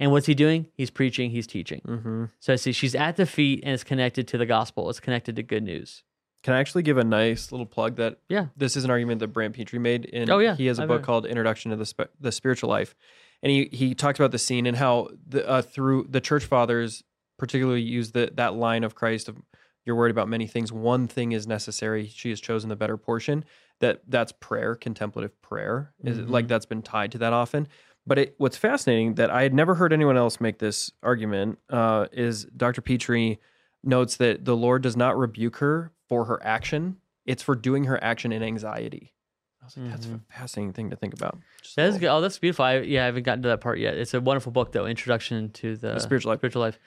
And 0.00 0.10
what's 0.12 0.26
he 0.26 0.34
doing? 0.34 0.68
He's 0.74 0.90
preaching, 0.90 1.30
he's 1.30 1.46
teaching. 1.46 1.80
Mm-hmm. 1.86 2.24
So 2.38 2.52
I 2.52 2.56
see 2.56 2.72
she's 2.72 2.94
at 2.94 3.16
the 3.16 3.26
feet 3.26 3.60
and 3.64 3.74
it's 3.74 3.84
connected 3.84 4.26
to 4.28 4.38
the 4.38 4.46
gospel. 4.46 4.88
It's 4.88 5.00
connected 5.00 5.36
to 5.36 5.42
good 5.42 5.64
news. 5.64 6.04
Can 6.44 6.54
I 6.54 6.60
actually 6.60 6.84
give 6.84 6.96
a 6.98 7.04
nice 7.04 7.50
little 7.50 7.66
plug 7.66 7.96
that 7.96 8.18
Yeah. 8.28 8.46
this 8.56 8.76
is 8.76 8.84
an 8.84 8.90
argument 8.90 9.18
that 9.18 9.28
Brant 9.28 9.54
Pitre 9.54 9.78
made 9.80 10.04
in 10.06 10.30
Oh, 10.30 10.38
yeah. 10.38 10.54
he 10.54 10.66
has 10.66 10.78
a 10.78 10.82
I've 10.82 10.88
book 10.88 10.98
heard. 11.00 11.04
called 11.06 11.26
Introduction 11.26 11.72
to 11.72 11.76
the 11.76 11.84
Sp- 11.84 12.14
the 12.20 12.30
Spiritual 12.32 12.70
Life. 12.70 12.94
And 13.42 13.50
he 13.50 13.68
he 13.72 13.94
talks 13.94 14.18
about 14.20 14.30
the 14.30 14.38
scene 14.38 14.64
and 14.66 14.76
how 14.76 15.08
the 15.26 15.46
uh, 15.48 15.62
through 15.62 16.06
the 16.08 16.20
church 16.20 16.44
fathers 16.44 17.02
particularly 17.38 17.82
use 17.82 18.12
the 18.12 18.30
that 18.34 18.54
line 18.54 18.84
of 18.84 18.94
Christ 18.94 19.28
of 19.28 19.36
you're 19.84 19.96
worried 19.96 20.10
about 20.10 20.28
many 20.28 20.46
things 20.46 20.70
one 20.72 21.06
thing 21.08 21.32
is 21.32 21.46
necessary 21.46 22.06
she 22.08 22.30
has 22.30 22.40
chosen 22.40 22.68
the 22.68 22.76
better 22.76 22.96
portion 22.96 23.44
that 23.80 24.02
that's 24.08 24.32
prayer 24.32 24.74
contemplative 24.74 25.40
prayer 25.40 25.92
is 26.04 26.18
Mhm. 26.18 26.30
like 26.30 26.46
that's 26.48 26.66
been 26.66 26.82
tied 26.82 27.12
to 27.12 27.18
that 27.18 27.32
often 27.32 27.68
but 28.08 28.18
it, 28.18 28.34
what's 28.38 28.56
fascinating 28.56 29.14
that 29.14 29.30
I 29.30 29.42
had 29.42 29.54
never 29.54 29.74
heard 29.74 29.92
anyone 29.92 30.16
else 30.16 30.40
make 30.40 30.58
this 30.58 30.90
argument 31.02 31.58
uh, 31.70 32.06
is 32.12 32.44
Dr. 32.56 32.80
Pitre 32.80 33.36
notes 33.84 34.16
that 34.16 34.44
the 34.44 34.56
Lord 34.56 34.82
does 34.82 34.96
not 34.96 35.16
rebuke 35.16 35.56
her 35.58 35.92
for 36.08 36.24
her 36.24 36.42
action; 36.44 36.96
it's 37.26 37.42
for 37.42 37.54
doing 37.54 37.84
her 37.84 38.02
action 38.02 38.32
in 38.32 38.42
anxiety. 38.42 39.14
I 39.60 39.64
was 39.66 39.76
like, 39.76 39.90
that's 39.90 40.06
a 40.06 40.20
fascinating 40.30 40.72
thing 40.72 40.90
to 40.90 40.96
think 40.96 41.12
about. 41.12 41.38
Just 41.62 41.76
That 41.76 41.90
is 41.90 41.98
good. 41.98 42.08
Oh, 42.08 42.20
that's 42.22 42.38
beautiful. 42.38 42.64
I, 42.64 42.78
yeah, 42.78 43.02
I 43.02 43.06
haven't 43.06 43.24
gotten 43.24 43.42
to 43.42 43.48
that 43.48 43.60
part 43.60 43.78
yet. 43.78 43.98
It's 43.98 44.14
a 44.14 44.20
wonderful 44.20 44.50
book, 44.50 44.72
though. 44.72 44.86
Introduction 44.86 45.50
to 45.50 45.76
the, 45.76 45.94
The 45.94 46.00
Spiritual 46.00 46.30
Life. 46.30 46.38
Spiritual 46.38 46.62
Life 46.62 46.78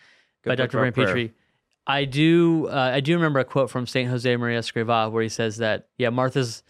Good 0.44 0.50
by 0.50 0.56
Dr. 0.56 0.80
Brian. 0.80 0.94
Pitre. 0.94 1.34
I 1.86 2.06
do. 2.06 2.68
Uh, 2.68 2.92
I 2.94 3.00
do 3.00 3.14
remember 3.16 3.40
a 3.40 3.46
quote 3.46 3.70
from 3.70 3.86
Saint 3.86 4.10
Jose 4.10 4.36
Maria 4.36 4.60
Escrivá 4.60 5.12
where 5.12 5.22
he 5.22 5.30
says 5.30 5.58
that, 5.58 5.88
yeah, 5.98 6.10
Martha's 6.10 6.64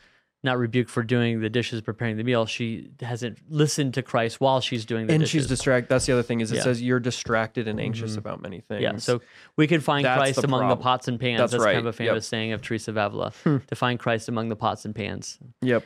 not 0.44 0.58
rebuked 0.58 0.90
for 0.90 1.04
doing 1.04 1.40
the 1.42 1.50
dishes, 1.50 1.82
preparing 1.82 2.18
the 2.18 2.24
meal. 2.24 2.46
She 2.48 2.90
hasn't 3.02 3.38
listened 3.50 3.94
to 3.94 4.02
Christ 4.02 4.42
while 4.42 4.60
she's 4.60 4.86
doing 4.86 5.06
the 5.08 5.14
and 5.14 5.22
dishes. 5.22 5.44
she's 5.44 5.48
distracted. 5.48 5.90
That's 5.90 6.06
the 6.08 6.14
other 6.14 6.24
thing 6.24 6.42
is 6.42 6.52
it 6.52 6.56
Yeah. 6.56 6.62
says 6.64 6.82
you're 6.82 7.00
distracted 7.00 7.68
and 7.68 7.80
anxious 7.80 8.16
Mhm. 8.16 8.18
about 8.20 8.42
many 8.42 8.60
things. 8.62 8.82
Yeah, 8.82 8.96
so 8.98 9.22
we 9.56 9.68
can 9.68 9.82
find 9.82 10.04
That's 10.04 10.18
Christ 10.18 10.42
the 10.42 10.48
among 10.48 10.68
the 10.70 10.76
pots 10.78 11.08
and 11.08 11.20
pans. 11.20 11.40
That's 11.40 11.52
That's, 11.52 11.64
kind 11.64 11.78
of 11.78 11.86
a 11.86 11.94
famous 11.94 12.24
Yep. 12.26 12.30
saying 12.30 12.52
of 12.54 12.62
Teresa 12.64 12.90
of 12.92 12.98
Avila. 12.98 13.32
Hmm. 13.44 13.58
to 13.68 13.76
find 13.76 14.00
Christ 14.00 14.28
among 14.30 14.50
the 14.50 14.56
pots 14.56 14.84
and 14.86 14.96
pans. 14.96 15.38
yep. 15.62 15.86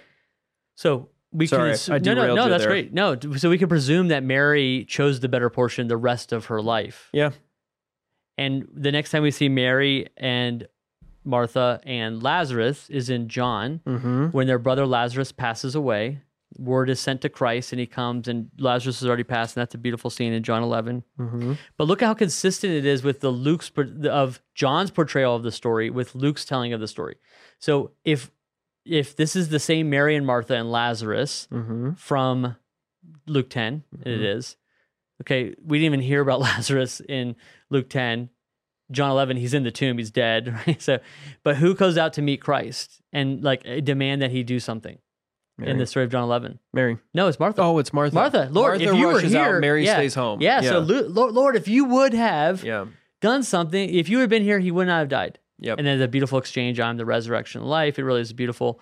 So 0.76 1.10
we 1.34 1.48
Sorry, 1.48 1.76
can 1.78 1.94
I 1.94 1.98
no, 1.98 2.14
no, 2.14 2.34
no. 2.36 2.48
That's 2.50 2.64
there. 2.64 2.72
great. 2.72 2.94
No, 2.94 3.18
so 3.36 3.50
we 3.50 3.58
can 3.58 3.68
presume 3.68 4.08
that 4.08 4.24
Mary 4.24 4.86
chose 4.88 5.20
the 5.20 5.28
better 5.28 5.50
portion 5.50 5.88
the 5.90 5.98
rest 5.98 6.32
of 6.32 6.46
her 6.46 6.62
life. 6.62 7.10
Yeah. 7.12 7.32
And 8.38 8.68
the 8.74 8.92
next 8.92 9.12
time 9.12 9.24
we 9.24 9.32
see 9.32 9.50
Mary 9.50 10.08
and 10.18 10.68
Martha 11.25 11.79
and 11.86 12.22
Lazarus 12.22 12.89
is 12.89 13.10
in 13.10 13.27
John 13.27 13.82
Mm-hmm. 13.86 14.27
when 14.27 14.48
their 14.48 14.60
brother 14.60 14.86
Lazarus 14.86 15.32
passes 15.32 15.75
away. 15.75 16.22
Word 16.58 16.89
is 16.89 17.00
sent 17.01 17.22
to 17.22 17.29
Christ 17.29 17.74
and 17.74 17.79
he 17.82 17.86
comes 17.86 18.27
and 18.29 18.50
Lazarus 18.58 19.00
has 19.01 19.08
already 19.08 19.24
passed 19.24 19.58
and 19.58 19.62
that's 19.62 19.75
a 19.75 19.77
beautiful 19.79 20.10
scene 20.10 20.32
in 20.32 20.41
John 20.44 20.63
11. 20.63 21.03
Mm-hmm. 21.20 21.53
But 21.77 21.88
look 21.88 22.00
how 22.01 22.13
consistent 22.13 22.72
it 22.72 22.86
is 22.86 23.03
with 23.03 23.20
the 23.20 23.29
Luke's 23.32 23.70
of 24.10 24.41
John's 24.53 24.91
portrayal 24.91 25.36
of 25.36 25.44
the 25.44 25.51
story 25.51 25.89
with 25.89 26.15
Luke's 26.15 26.46
telling 26.46 26.72
of 26.72 26.79
the 26.79 26.88
story. 26.88 27.15
So 27.60 27.91
if 28.05 28.32
if 28.86 29.15
this 29.15 29.36
is 29.36 29.50
the 29.50 29.60
same 29.60 29.89
Mary 29.89 30.15
and 30.15 30.25
Martha 30.25 30.53
and 30.55 30.72
Lazarus 30.72 31.48
Mm-hmm. 31.51 31.94
from 31.94 32.55
Luke 33.27 33.50
10, 33.50 33.84
and 33.91 34.08
it 34.08 34.20
Mhm. 34.22 34.38
is. 34.38 34.55
Okay, 35.22 35.55
we 35.63 35.77
didn't 35.79 35.86
even 35.94 36.00
hear 36.01 36.22
about 36.22 36.39
Lazarus 36.50 37.01
in 37.10 37.36
Luke 37.70 37.89
10. 37.89 38.29
John 38.92 39.12
11, 39.12 39.38
he's 39.38 39.54
in 39.54 39.63
the 39.63 39.72
tomb, 39.72 39.98
he's 39.98 40.12
dead, 40.12 40.54
right? 40.68 40.82
So, 40.82 41.00
but 41.44 41.58
who 41.58 41.75
goes 41.75 41.98
out 41.98 42.13
to 42.13 42.22
meet 42.22 42.42
Christ 42.42 43.01
and 43.12 43.44
like 43.44 43.63
demand 43.84 44.22
that 44.22 44.32
he 44.32 44.44
do 44.44 44.60
something 44.60 44.98
Mary. 45.58 45.72
in 45.72 45.77
the 45.77 45.86
story 45.86 46.06
of 46.06 46.12
John 46.12 46.24
11? 46.24 46.60
Mary. 46.74 46.98
No, 47.13 47.27
it's 47.27 47.39
Martha. 47.39 47.62
Oh, 47.62 47.80
it's 47.80 47.94
Martha. 47.94 48.15
Martha, 48.15 48.50
Lord, 48.51 48.80
Martha 48.80 48.84
if 48.84 48.96
you 48.96 49.08
were 49.08 49.20
here, 49.20 49.56
out, 49.56 49.62
Mary 49.62 49.86
yeah, 49.86 49.96
stays 49.96 50.15
home. 50.15 50.42
Yeah, 50.42 50.62
so 50.62 50.80
Lord, 50.80 51.56
if 51.56 51.68
you 51.68 51.86
would 51.86 52.13
have 52.13 52.63
yeah. 52.63 52.86
done 53.22 53.44
something, 53.44 53.94
if 53.94 54.10
you 54.10 54.20
had 54.20 54.30
been 54.30 54.44
here, 54.44 54.60
he 54.60 54.72
would 54.72 54.88
not 54.88 55.00
have 55.00 55.10
died. 55.10 55.39
Yep. 55.60 55.77
And 55.77 55.88
then 55.88 56.00
the 56.00 56.08
beautiful 56.08 56.38
exchange, 56.38 56.80
I'm 56.80 56.98
the 56.98 57.06
resurrection 57.06 57.63
life. 57.63 57.98
It 57.98 58.04
really 58.04 58.22
is 58.22 58.34
beautiful. 58.34 58.82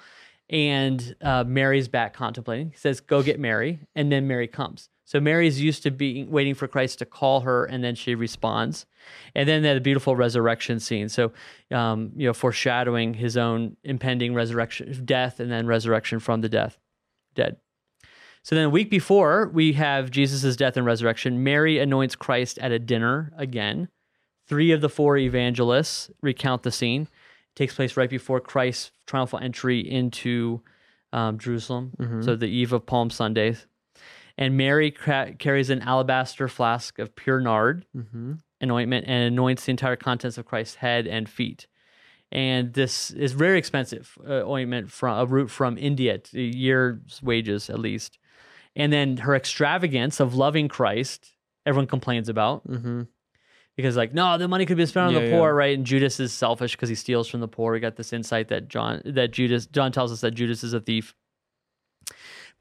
And 0.50 1.15
uh, 1.22 1.43
Mary's 1.45 1.88
back 1.88 2.13
contemplating. 2.13 2.72
He 2.72 2.77
says, 2.77 3.00
Go 3.00 3.24
get 3.24 3.39
Mary. 3.39 3.79
And 3.95 4.12
then 4.12 4.27
Mary 4.27 4.48
comes. 4.48 4.89
So 5.13 5.20
Mary's 5.20 5.62
used 5.62 5.84
to 5.84 5.91
being 5.91 6.32
waiting 6.32 6.55
for 6.55 6.67
Christ 6.67 6.98
to 6.98 7.05
call 7.05 7.41
her, 7.41 7.65
and 7.65 7.84
then 7.84 7.93
she 7.93 8.15
responds. 8.15 8.88
And 9.36 9.48
then 9.48 9.62
that 9.62 9.84
beautiful 9.84 10.15
resurrection 10.15 10.79
scene. 10.79 11.08
So, 11.08 11.32
um, 11.70 12.12
you 12.15 12.25
know, 12.25 12.34
foreshadowing 12.34 13.13
his 13.13 13.38
own 13.38 13.77
impending 13.84 14.34
resurrection, 14.34 15.05
death, 15.05 15.39
and 15.39 15.51
then 15.51 15.67
resurrection 15.67 16.20
from 16.20 16.41
the 16.41 16.50
death, 16.50 16.79
dead. 17.36 17.58
So 18.41 18.55
then 18.55 18.65
a 18.65 18.70
week 18.72 18.89
before 18.89 19.51
we 19.53 19.74
have 19.74 20.10
Jesus' 20.10 20.55
death 20.55 20.77
and 20.77 20.86
resurrection, 20.86 21.43
Mary 21.43 21.77
anoints 21.77 22.15
Christ 22.15 22.58
at 22.58 22.72
a 22.72 22.79
dinner 22.79 23.32
again. 23.38 23.89
Three 24.48 24.72
of 24.72 24.82
the 24.82 24.89
four 24.89 25.15
evangelists 25.17 26.10
recount 26.24 26.63
the 26.63 26.72
scene. 26.72 27.03
It 27.03 27.55
takes 27.55 27.75
place 27.75 27.96
right 27.96 28.10
before 28.10 28.39
Christ's 28.41 28.91
triumphal 29.05 29.38
entry 29.38 29.79
into 29.79 30.63
um, 31.13 31.38
Jerusalem, 31.38 31.91
Mhm. 32.00 32.25
so 32.25 32.36
the 32.36 32.48
eve 32.48 32.74
of 32.74 32.88
Palm 32.88 33.12
Sundays. 33.12 33.67
And 34.38 34.58
Mary 34.58 34.90
ca- 34.92 35.34
carries 35.38 35.70
an 35.70 35.82
alabaster 35.82 36.48
flask 36.48 36.98
of 37.00 37.16
pure 37.16 37.40
nard 37.40 37.86
Mm-hmm. 37.96 38.34
an 38.62 38.72
ointment 38.72 39.06
and 39.08 39.24
anoints 39.34 39.66
the 39.66 39.72
entire 39.72 39.96
contents 39.96 40.38
of 40.38 40.46
Christ's 40.46 40.75
head 40.75 41.06
and 41.08 41.30
feet. 41.30 41.68
And 42.32 42.74
this 42.74 43.12
is 43.12 43.34
very 43.34 43.60
expensive 43.60 44.18
uh, 44.28 44.42
ointment 44.50 44.92
from 44.92 45.20
a 45.20 45.25
root 45.25 45.52
from 45.52 45.78
India, 45.78 46.18
to 46.18 46.40
a 46.40 46.44
year's 46.44 47.22
wages 47.22 47.70
at 47.70 47.78
least. 47.78 48.18
And 48.75 48.92
then 48.92 49.18
her 49.18 49.36
extravagance 49.36 50.20
of 50.20 50.34
loving 50.34 50.68
Christ, 50.68 51.32
everyone 51.66 51.86
complains 51.88 52.28
about 52.30 52.68
Mm-hmm. 52.68 53.04
because 53.75 53.96
like 53.96 54.13
no, 54.16 54.38
the 54.40 54.48
money 54.48 54.66
could 54.66 54.78
be 54.78 54.86
spent 54.88 55.08
on 55.08 55.13
Yeah, 55.13 55.20
the 55.20 55.25
yeah. 55.28 55.38
poor, 55.38 55.54
right? 55.54 55.78
And 55.78 55.86
Judas 55.86 56.20
is 56.20 56.34
selfish 56.34 56.72
because 56.72 56.90
he 56.90 56.96
steals 56.96 57.28
from 57.28 57.40
the 57.40 57.48
poor. 57.48 57.72
We 57.74 57.80
got 57.80 57.98
this 57.98 58.12
insight 58.13 58.48
that 58.48 58.68
John 58.68 59.02
that 59.06 59.32
Judas 59.32 59.68
John 59.68 59.92
tells 59.92 60.12
us 60.12 60.22
that 60.22 60.32
Judas 60.32 60.63
is 60.63 60.74
a 60.74 60.80
thief. 60.82 61.13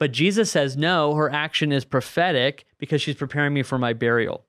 But 0.03 0.11
Jesus 0.11 0.51
says 0.51 0.77
no, 0.77 1.15
her 1.15 1.31
action 1.31 1.71
is 1.71 1.85
prophetic 1.85 2.65
because 2.79 3.01
she's 3.01 3.15
preparing 3.15 3.55
me 3.55 3.63
for 3.63 3.79
my 3.79 3.93
burial. 3.93 4.45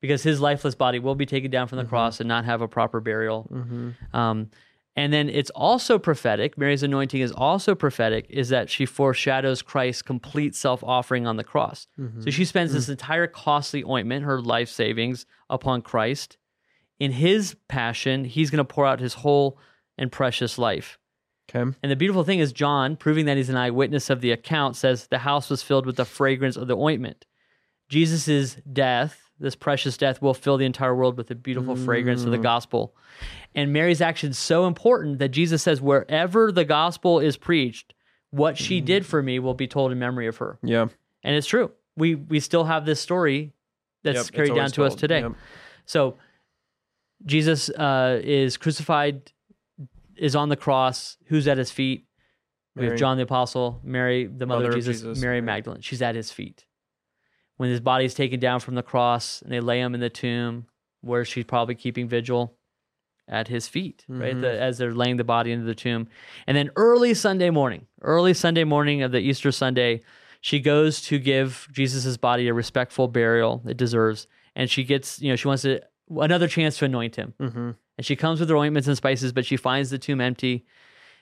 Because 0.00 0.22
his 0.22 0.40
lifeless 0.40 0.74
body 0.74 0.98
will 0.98 1.14
be 1.14 1.26
taken 1.26 1.50
down 1.50 1.68
from 1.68 1.76
the 1.76 1.84
Mhm. 1.84 1.90
cross 1.90 2.20
and 2.20 2.26
not 2.26 2.46
have 2.46 2.62
a 2.62 2.68
proper 2.68 2.98
burial. 2.98 3.50
Mm-hmm. 3.52 4.16
Um, 4.16 4.50
and 4.96 5.12
then 5.12 5.28
it's 5.28 5.50
also 5.50 5.98
prophetic. 5.98 6.56
Mary's 6.56 6.82
anointing 6.82 7.20
is 7.20 7.32
also 7.32 7.74
prophetic, 7.74 8.24
is 8.30 8.48
that 8.48 8.70
she 8.70 8.86
foreshadows 8.86 9.60
Christ's 9.60 10.00
complete 10.00 10.54
self 10.54 10.82
offering 10.82 11.26
on 11.26 11.36
the 11.36 11.44
cross. 11.44 11.86
Mm-hmm. 12.00 12.22
So 12.22 12.30
she 12.30 12.46
spends 12.46 12.72
this 12.72 12.88
entire 12.88 13.26
costly 13.26 13.84
ointment, 13.84 14.24
her 14.24 14.40
life 14.40 14.70
savings, 14.70 15.26
upon 15.50 15.82
Christ. 15.82 16.38
In 16.98 17.12
his 17.12 17.56
passion, 17.68 18.24
he's 18.24 18.48
going 18.48 18.56
to 18.56 18.64
pour 18.64 18.86
out 18.86 19.00
his 19.00 19.12
whole 19.12 19.58
and 19.98 20.10
precious 20.10 20.56
life. 20.56 20.98
Okay. 21.50 21.70
And 21.82 21.92
the 21.92 21.96
beautiful 21.96 22.24
thing 22.24 22.38
is, 22.38 22.52
John, 22.52 22.96
proving 22.96 23.26
that 23.26 23.36
he's 23.36 23.48
an 23.48 23.56
eyewitness 23.56 24.10
of 24.10 24.20
the 24.20 24.30
account, 24.30 24.76
says 24.76 25.06
the 25.08 25.18
house 25.18 25.50
was 25.50 25.62
filled 25.62 25.86
with 25.86 25.96
the 25.96 26.04
fragrance 26.04 26.56
of 26.56 26.68
the 26.68 26.76
ointment. 26.76 27.26
Jesus' 27.88 28.56
death, 28.72 29.30
this 29.38 29.54
precious 29.56 29.96
death, 29.96 30.22
will 30.22 30.34
fill 30.34 30.56
the 30.56 30.64
entire 30.64 30.94
world 30.94 31.16
with 31.16 31.26
the 31.26 31.34
beautiful 31.34 31.76
fragrance 31.76 32.24
of 32.24 32.30
the 32.30 32.38
Mm. 32.38 32.42
gospel. 32.42 32.94
And 33.54 33.72
Mary's 33.72 34.00
action 34.00 34.30
is 34.30 34.38
so 34.38 34.66
important 34.66 35.18
that 35.18 35.28
Jesus 35.28 35.62
says, 35.62 35.80
wherever 35.82 36.50
the 36.52 36.64
gospel 36.64 37.18
is 37.20 37.36
preached, 37.36 37.92
what 38.30 38.56
she 38.56 38.80
Mm. 38.80 38.84
did 38.86 39.06
for 39.06 39.22
me 39.22 39.38
will 39.38 39.52
be 39.54 39.66
told 39.66 39.92
in 39.92 39.98
memory 39.98 40.26
of 40.26 40.38
her. 40.38 40.58
Yeah. 40.62 40.86
And 41.22 41.36
it's 41.36 41.46
true. 41.46 41.72
We 41.96 42.14
we 42.14 42.40
still 42.40 42.64
have 42.64 42.86
this 42.86 43.00
story 43.00 43.52
that's 44.04 44.28
Yep, 44.28 44.34
carried 44.34 44.54
down 44.54 44.70
to 44.70 44.84
us 44.84 44.94
today. 44.94 45.20
Yep. 45.20 45.32
So 45.84 46.16
Jesus 47.24 47.68
uh, 47.70 48.20
is 48.22 48.56
crucified, 48.56 49.30
is 50.22 50.36
on 50.36 50.48
the 50.48 50.56
cross. 50.56 51.16
Who's 51.26 51.48
at 51.48 51.58
his 51.58 51.72
feet? 51.72 52.06
We 52.76 52.86
have 52.86 52.96
John 52.96 53.16
the 53.18 53.24
Apostle, 53.24 53.80
Mary, 53.84 54.24
the 54.24 54.46
mother, 54.46 54.60
Mother 54.60 54.68
of 54.70 54.74
of 54.76 54.84
Jesus, 54.84 55.02
Jesus, 55.02 55.20
Mary. 55.20 55.42
Magdalene. 55.42 55.82
She's 55.82 56.00
at 56.00 56.14
his 56.14 56.30
feet. 56.30 56.64
When 57.56 57.68
his 57.68 57.80
body 57.80 58.06
is 58.06 58.14
taken 58.14 58.40
down 58.40 58.60
from 58.60 58.76
the 58.76 58.82
cross 58.82 59.42
and 59.42 59.52
they 59.52 59.60
lay 59.60 59.80
him 59.80 59.94
in 59.94 60.00
the 60.00 60.08
tomb, 60.08 60.66
where 61.02 61.24
she's 61.24 61.44
probably 61.44 61.74
keeping 61.74 62.08
vigil 62.08 62.56
at 63.28 63.48
his 63.48 63.68
feet, 63.68 64.04
right? 64.08 64.34
Mhm. 64.34 64.40
The, 64.40 64.60
as 64.60 64.78
they're 64.78 64.94
laying 64.94 65.16
the 65.16 65.24
body 65.24 65.52
into 65.52 65.66
the 65.66 65.74
tomb. 65.74 66.08
And 66.46 66.56
then 66.56 66.70
early 66.76 67.14
Sunday 67.14 67.50
morning, 67.50 67.86
early 68.00 68.32
Sunday 68.32 68.64
morning 68.64 69.02
of 69.02 69.12
the 69.12 69.20
Easter 69.20 69.52
Sunday, 69.52 70.00
she 70.40 70.60
goes 70.60 71.02
to 71.02 71.18
give 71.18 71.68
Jesus' 71.72 72.16
body 72.16 72.48
a 72.48 72.54
respectful 72.54 73.08
burial 73.08 73.62
it 73.66 73.76
deserves. 73.76 74.26
And 74.56 74.70
she 74.70 74.84
gets, 74.84 75.20
you 75.20 75.30
know, 75.30 75.36
she 75.36 75.48
wants 75.48 75.62
to, 75.62 75.80
another 76.20 76.48
chance 76.48 76.78
to 76.78 76.84
anoint 76.84 77.16
him. 77.16 77.34
Mm-hmm. 77.40 77.70
And 77.98 78.06
she 78.06 78.16
comes 78.16 78.40
with 78.40 78.48
her 78.48 78.56
ointments 78.56 78.88
and 78.88 78.96
spices, 78.96 79.32
but 79.32 79.44
she 79.46 79.56
finds 79.56 79.90
the 79.90 79.98
tomb 79.98 80.20
empty. 80.20 80.64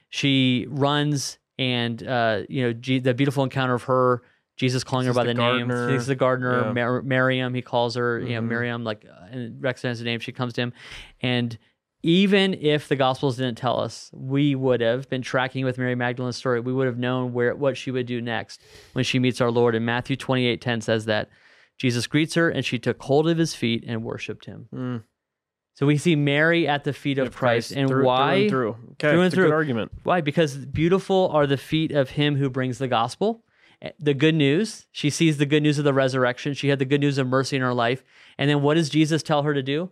She 0.09 0.67
runs 0.69 1.39
and, 1.59 2.03
uh, 2.07 2.43
you 2.49 2.63
know, 2.63 2.73
G- 2.73 2.99
the 3.01 3.15
beautiful 3.15 3.45
encounter 3.45 3.75
of 3.75 3.85
her, 3.85 4.23
Jesus 4.57 4.83
calling 4.85 5.07
her 5.07 5.13
by 5.13 5.25
the, 5.25 5.29
the 5.29 5.35
name. 5.35 5.69
gardener. 5.69 5.93
This 5.93 6.03
is 6.03 6.07
the 6.07 6.15
gardener, 6.15 6.67
Yeah. 6.67 6.73
Mar- 6.73 7.03
Miriam, 7.03 7.55
he 7.55 7.63
calls 7.63 7.95
her, 7.97 8.19
you 8.21 8.35
know, 8.35 8.41
Mhm. 8.43 8.49
Miriam, 8.49 8.85
like, 8.85 9.05
uh, 9.09 9.27
and 9.31 9.63
recognizes 9.63 10.01
the 10.01 10.05
name. 10.05 10.21
She 10.21 10.33
comes 10.33 10.53
to 10.55 10.63
him. 10.63 10.73
And 11.21 11.59
even 12.03 12.55
if 12.55 12.89
the 12.89 12.97
Gospels 12.97 13.37
didn't 13.37 13.59
tell 13.59 13.79
us, 13.79 14.11
we 14.15 14.55
would 14.55 14.81
have 14.81 15.09
been 15.11 15.21
tracking 15.23 15.65
with 15.67 15.77
Mary 15.77 15.95
Magdalene's 15.95 16.37
story. 16.37 16.61
We 16.61 16.73
would 16.73 16.87
have 16.87 16.99
known 16.99 17.33
where 17.35 17.55
what 17.55 17.77
she 17.77 17.91
would 17.91 18.07
do 18.07 18.21
next 18.23 18.63
when 18.95 19.05
she 19.05 19.19
meets 19.19 19.41
our 19.41 19.51
Lord. 19.51 19.75
And 19.75 19.85
Matthew 19.85 20.17
28 20.17 20.61
10 20.63 20.81
says 20.81 21.05
that 21.05 21.29
Jesus 21.81 22.07
greets 22.07 22.35
her 22.35 22.51
and 22.51 22.63
she 22.63 22.79
took 22.79 23.01
hold 23.03 23.27
of 23.27 23.39
his 23.39 23.55
feet 23.55 23.85
and 23.87 24.05
worshiped 24.05 24.45
him. 24.45 24.69
Mm. 24.75 25.03
So 25.75 25.87
we 25.87 25.97
see 25.97 26.15
Mary 26.15 26.69
at 26.69 26.85
the 26.85 26.93
feet 26.93 27.17
of 27.17 27.35
Christ. 27.35 27.73
And 27.73 27.89
through, 27.89 28.05
why? 28.05 28.21
Through 28.21 28.41
and 28.41 28.51
through. 28.51 28.69
Okay. 28.93 29.11
Through 29.13 29.21
and 29.21 29.27
it's 29.27 29.33
a 29.33 29.37
good 29.37 29.47
through. 29.47 29.53
argument. 29.53 29.93
Why? 30.03 30.21
Because 30.21 30.57
beautiful 30.57 31.31
are 31.33 31.47
the 31.47 31.57
feet 31.57 31.91
of 31.91 32.11
him 32.11 32.37
who 32.37 32.51
brings 32.51 32.77
the 32.77 32.87
gospel. 32.89 33.45
Eh, 33.81 33.93
The 33.99 34.13
good 34.13 34.35
news. 34.35 34.89
She 34.93 35.09
sees 35.09 35.39
the 35.39 35.47
good 35.47 35.63
news 35.63 35.79
of 35.79 35.85
the 35.87 35.95
resurrection. 35.95 36.53
She 36.53 36.69
had 36.69 36.81
the 36.81 36.85
good 36.85 37.01
news 37.01 37.17
of 37.17 37.27
mercy 37.27 37.57
in 37.57 37.63
her 37.63 37.73
life. 37.73 38.05
And 38.37 38.51
then 38.51 38.61
what 38.61 38.75
does 38.75 38.91
Jesus 38.91 39.23
tell 39.23 39.43
her 39.45 39.55
to 39.55 39.63
do? 39.63 39.91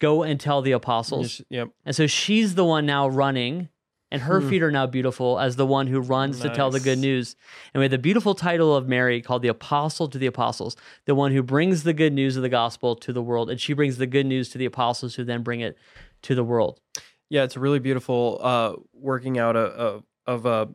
Go 0.00 0.22
and 0.22 0.40
tell 0.40 0.62
the 0.62 0.72
apostles. 0.72 1.42
Yep. 1.50 1.68
And 1.84 1.94
so 1.94 2.06
she's 2.06 2.54
the 2.54 2.64
one 2.64 2.86
now 2.86 3.06
running 3.06 3.68
And 4.10 4.22
her 4.22 4.40
Hmm. 4.40 4.48
feet 4.48 4.62
are 4.62 4.70
now 4.70 4.86
beautiful 4.86 5.38
as 5.38 5.56
the 5.56 5.66
one 5.66 5.86
who 5.86 6.00
runs 6.00 6.40
to 6.40 6.48
tell 6.48 6.70
the 6.70 6.80
good 6.80 6.98
news. 6.98 7.36
And 7.74 7.80
we 7.80 7.84
have 7.84 7.90
the 7.90 7.98
beautiful 7.98 8.34
title 8.34 8.74
of 8.74 8.88
Mary 8.88 9.20
called 9.20 9.42
the 9.42 9.48
Apostle 9.48 10.08
to 10.08 10.16
the 10.18 10.26
Apostles, 10.26 10.76
the 11.04 11.14
one 11.14 11.32
who 11.32 11.42
brings 11.42 11.82
the 11.82 11.92
good 11.92 12.14
news 12.14 12.36
of 12.36 12.42
the 12.42 12.48
gospel 12.48 12.96
to 12.96 13.12
the 13.12 13.22
world. 13.22 13.50
And 13.50 13.60
she 13.60 13.74
brings 13.74 13.98
the 13.98 14.06
good 14.06 14.24
news 14.24 14.48
to 14.50 14.58
the 14.58 14.64
apostles 14.64 15.16
who 15.16 15.24
then 15.24 15.42
bring 15.42 15.60
it 15.60 15.76
to 16.22 16.34
the 16.34 16.42
world. 16.44 16.80
Yeah, 17.28 17.44
it's 17.44 17.56
a 17.56 17.60
really 17.60 17.78
beautiful 17.80 18.40
uh, 18.42 18.76
working 18.94 19.38
out 19.38 19.56
of 19.56 20.04
of 20.26 20.46
uh, 20.46 20.66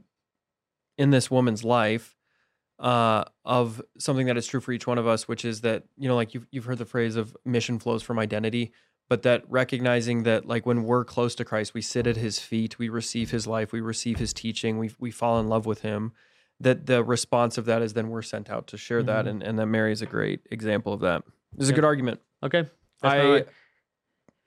in 0.98 1.10
this 1.10 1.32
woman's 1.32 1.64
life 1.64 2.16
uh, 2.80 3.24
of 3.46 3.82
something 3.98 4.28
that 4.28 4.38
is 4.38 4.46
true 4.46 4.60
for 4.60 4.72
each 4.72 4.86
one 4.88 4.98
of 4.98 5.08
us, 5.08 5.28
which 5.28 5.46
is 5.46 5.62
that 5.62 5.84
you 5.98 6.08
know, 6.08 6.16
like 6.16 6.34
you've 6.34 6.48
you've 6.52 6.66
heard 6.66 6.78
the 6.78 6.86
phrase 6.86 7.16
of 7.16 7.36
mission 7.46 7.80
flows 7.80 8.04
from 8.04 8.20
identity, 8.20 8.72
but 9.14 9.22
that 9.22 9.44
recognizing 9.48 10.24
that 10.24 10.48
like 10.48 10.66
when 10.66 10.86
we're 10.86 11.06
close 11.06 11.36
to 11.36 11.46
Christ, 11.46 11.76
we 11.76 11.84
sit 11.84 12.08
at 12.08 12.16
His 12.18 12.40
feet, 12.40 12.80
we 12.80 12.90
receive 12.90 13.30
His 13.30 13.46
life, 13.46 13.72
we 13.72 13.80
receive 13.80 14.18
His 14.18 14.34
teaching, 14.34 14.80
we 14.80 14.90
we 14.98 15.12
fall 15.12 15.40
in 15.40 15.48
love 15.48 15.68
with 15.68 15.82
Him. 15.82 16.14
That 16.60 16.88
the 16.88 17.04
response 17.04 17.60
of 17.60 17.66
that 17.66 17.84
is 17.84 17.94
then 17.94 18.10
we're 18.10 18.24
sent 18.24 18.50
out 18.50 18.66
to 18.70 18.76
share 18.78 19.04
that, 19.04 19.26
Mhm. 19.26 19.30
and 19.30 19.44
and 19.44 19.60
that 19.60 19.68
Mary 19.68 19.92
is 19.92 20.02
a 20.02 20.08
great 20.08 20.40
example 20.50 20.94
of 20.94 21.02
that. 21.02 21.22
This 21.56 21.66
is 21.66 21.70
a 21.70 21.74
good 21.74 21.84
argument. 21.86 22.22
Okay. 22.42 22.64
That's 23.04 23.14
I. 23.14 23.46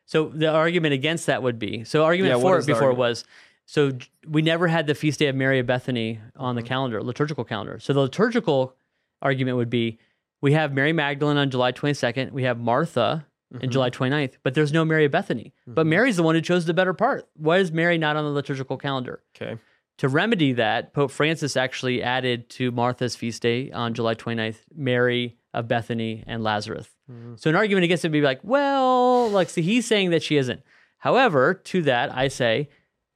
So 0.05 0.31
the 0.31 0.49
argument 0.51 0.95
against 0.95 1.27
that 1.27 1.45
would 1.45 1.61
be 1.61 1.85
so 1.85 2.03
argument 2.03 2.35
Yeah, 2.35 2.43
for 2.43 2.59
it 2.59 2.67
before 2.67 2.93
was 2.93 3.25
so 3.67 3.93
we 4.27 4.43
never 4.43 4.67
had 4.67 4.89
the 4.89 4.97
feast 4.97 5.21
day 5.21 5.29
of 5.29 5.37
Mary 5.37 5.61
of 5.61 5.67
Bethany 5.69 6.19
on 6.35 6.57
the 6.57 6.63
Mhm. 6.63 6.67
calendar, 6.67 7.03
liturgical 7.05 7.45
calendar. 7.45 7.79
So 7.79 7.93
the 7.93 8.01
liturgical 8.01 8.75
argument 9.23 9.59
would 9.59 9.71
be 9.71 10.01
we 10.41 10.55
have 10.55 10.73
Mary 10.75 10.93
Magdalene 10.93 11.37
on 11.37 11.51
July 11.51 11.71
22nd, 11.71 12.33
we 12.33 12.43
have 12.43 12.59
Martha 12.59 13.27
in 13.61 13.69
Mhm. 13.69 13.73
July 13.73 13.91
29th, 13.91 14.39
but 14.43 14.55
there's 14.55 14.73
no 14.73 14.85
Mary 14.85 15.05
of 15.05 15.13
Bethany. 15.13 15.53
But 15.67 15.87
Mhm. 15.87 15.91
Mary's 15.91 16.17
the 16.17 16.23
one 16.23 16.35
who 16.35 16.41
chose 16.41 16.67
the 16.67 16.75
better 16.75 16.93
part. 16.95 17.29
Why 17.37 17.59
is 17.59 17.71
Mary 17.73 17.99
not 17.99 18.17
on 18.17 18.25
the 18.25 18.31
liturgical 18.31 18.77
calendar? 18.77 19.21
Okay. 19.37 19.59
To 19.99 20.09
remedy 20.09 20.53
that, 20.53 20.93
Pope 20.93 21.11
Francis 21.11 21.57
actually 21.57 22.03
added 22.03 22.51
to 22.51 22.71
Martha's 22.71 23.17
feast 23.17 23.43
day 23.43 23.71
on 23.71 23.95
July 23.95 24.15
29th 24.15 24.65
Mary 24.75 25.37
of 25.55 25.69
Bethany 25.69 26.23
and 26.27 26.43
Lazarus. 26.45 26.89
Mhm. 27.11 27.41
So 27.41 27.49
an 27.49 27.57
argument 27.57 27.85
against 27.85 28.05
it 28.05 28.09
would 28.09 28.13
be 28.13 28.21
like, 28.21 28.41
well, 28.43 29.29
like 29.31 29.49
see, 29.49 29.63
he's 29.63 29.87
saying 29.87 30.11
that 30.11 30.23
she 30.23 30.37
isn't. 30.37 30.61
However, 30.99 31.55
to 31.55 31.83
that 31.83 32.15
I 32.15 32.29
say, 32.29 32.69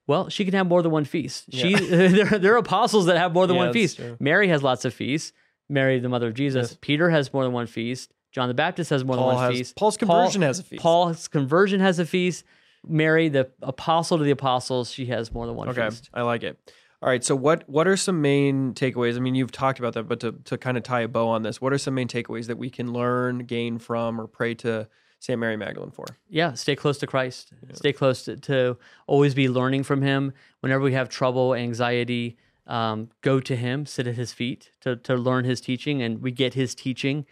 well, 0.06 0.28
she 0.30 0.44
can 0.44 0.54
have 0.54 0.66
more 0.66 0.82
than 0.82 0.90
one 0.90 1.04
feast. 1.04 1.52
She 1.52 1.74
there, 1.74 2.38
there 2.38 2.54
are 2.54 2.58
apostles 2.58 3.06
that 3.06 3.16
have 3.18 3.32
more 3.34 3.46
than 3.46 3.56
Yeah, 3.56 3.64
one 3.64 3.72
feast. 3.72 3.96
true. 3.96 4.16
Mary 4.18 4.48
has 4.48 4.62
lots 4.62 4.84
of 4.86 4.94
feasts. 4.94 5.32
Mary, 5.68 5.98
the 6.00 6.08
mother 6.08 6.28
of 6.28 6.34
Jesus. 6.34 6.70
Yes. 6.70 6.78
Peter 6.80 7.10
has 7.10 7.32
more 7.32 7.44
than 7.44 7.52
one 7.52 7.66
feast. 7.66 8.12
John 8.32 8.48
the 8.48 8.54
Baptist 8.54 8.90
has 8.90 9.04
more 9.04 9.16
Paul 9.16 9.28
than 9.28 9.36
one 9.36 9.44
has 9.50 9.58
feast. 9.58 9.76
Paul's 9.76 9.96
Paul- 9.96 10.06
conversion 10.08 10.42
has 10.42 10.58
a 10.58 10.62
feast. 10.62 10.82
Paul's 10.82 11.28
conversion 11.28 11.80
has 11.80 11.98
a 11.98 12.06
feast. 12.06 12.44
Mary, 12.86 13.28
the 13.28 13.50
apostle 13.62 14.16
to 14.18 14.24
the 14.24 14.30
apostles, 14.30 14.90
she 14.90 15.06
has 15.06 15.32
more 15.32 15.46
than 15.46 15.54
one 15.54 15.68
Okay, 15.68 15.88
feast. 15.90 16.08
I 16.14 16.22
like 16.22 16.42
it. 16.42 16.58
All 17.02 17.08
right, 17.08 17.24
so 17.24 17.34
what 17.34 17.66
what 17.68 17.88
are 17.88 17.96
some 17.96 18.20
main 18.20 18.74
takeaways? 18.74 19.16
I 19.16 19.20
mean, 19.20 19.34
you've 19.34 19.52
talked 19.52 19.78
about 19.78 19.94
that, 19.94 20.04
but 20.04 20.20
to 20.20 20.32
to 20.44 20.58
kind 20.58 20.76
of 20.76 20.82
tie 20.82 21.00
a 21.00 21.08
bow 21.08 21.28
on 21.28 21.42
this, 21.42 21.60
what 21.60 21.72
are 21.72 21.78
some 21.78 21.94
main 21.94 22.08
takeaways 22.08 22.46
that 22.46 22.58
we 22.58 22.68
can 22.70 22.92
learn, 22.92 23.40
gain 23.40 23.78
from, 23.78 24.20
or 24.20 24.26
pray 24.26 24.54
to 24.56 24.86
Saint 25.18 25.38
Mary 25.40 25.56
Magdalene 25.56 25.90
for? 25.90 26.04
yeah, 26.28 26.52
stay 26.54 26.76
close 26.76 26.98
to 26.98 27.06
Christ. 27.06 27.52
Stay 27.72 27.92
close 27.92 28.24
to, 28.24 28.36
to 28.36 28.76
always 29.06 29.34
be 29.34 29.48
learning 29.48 29.82
from 29.82 30.02
Him. 30.02 30.32
Whenever 30.60 30.84
we 30.84 30.92
have 30.92 31.08
trouble, 31.08 31.54
anxiety, 31.54 32.36
um, 32.66 33.08
go 33.22 33.40
to 33.40 33.56
Him, 33.56 33.86
sit 33.86 34.06
at 34.06 34.14
His 34.14 34.32
feet 34.34 34.70
to, 34.82 34.96
to 34.96 35.14
learn 35.16 35.44
His 35.46 35.60
teaching. 35.62 36.02
And 36.02 36.20
we 36.22 36.30
get 36.30 36.52
His 36.54 36.74
teaching 36.74 37.24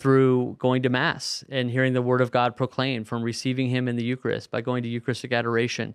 through 0.00 0.56
going 0.58 0.82
to 0.82 0.88
Mass 0.88 1.44
and 1.48 1.70
hearing 1.70 1.92
the 1.92 2.02
Word 2.02 2.20
of 2.20 2.30
God 2.30 2.56
proclaimed, 2.56 3.06
from 3.06 3.22
receiving 3.22 3.68
Him 3.68 3.86
in 3.86 3.96
the 3.96 4.02
Eucharist, 4.04 4.50
by 4.50 4.60
going 4.62 4.82
to 4.82 4.88
Eucharistic 4.88 5.32
adoration. 5.32 5.94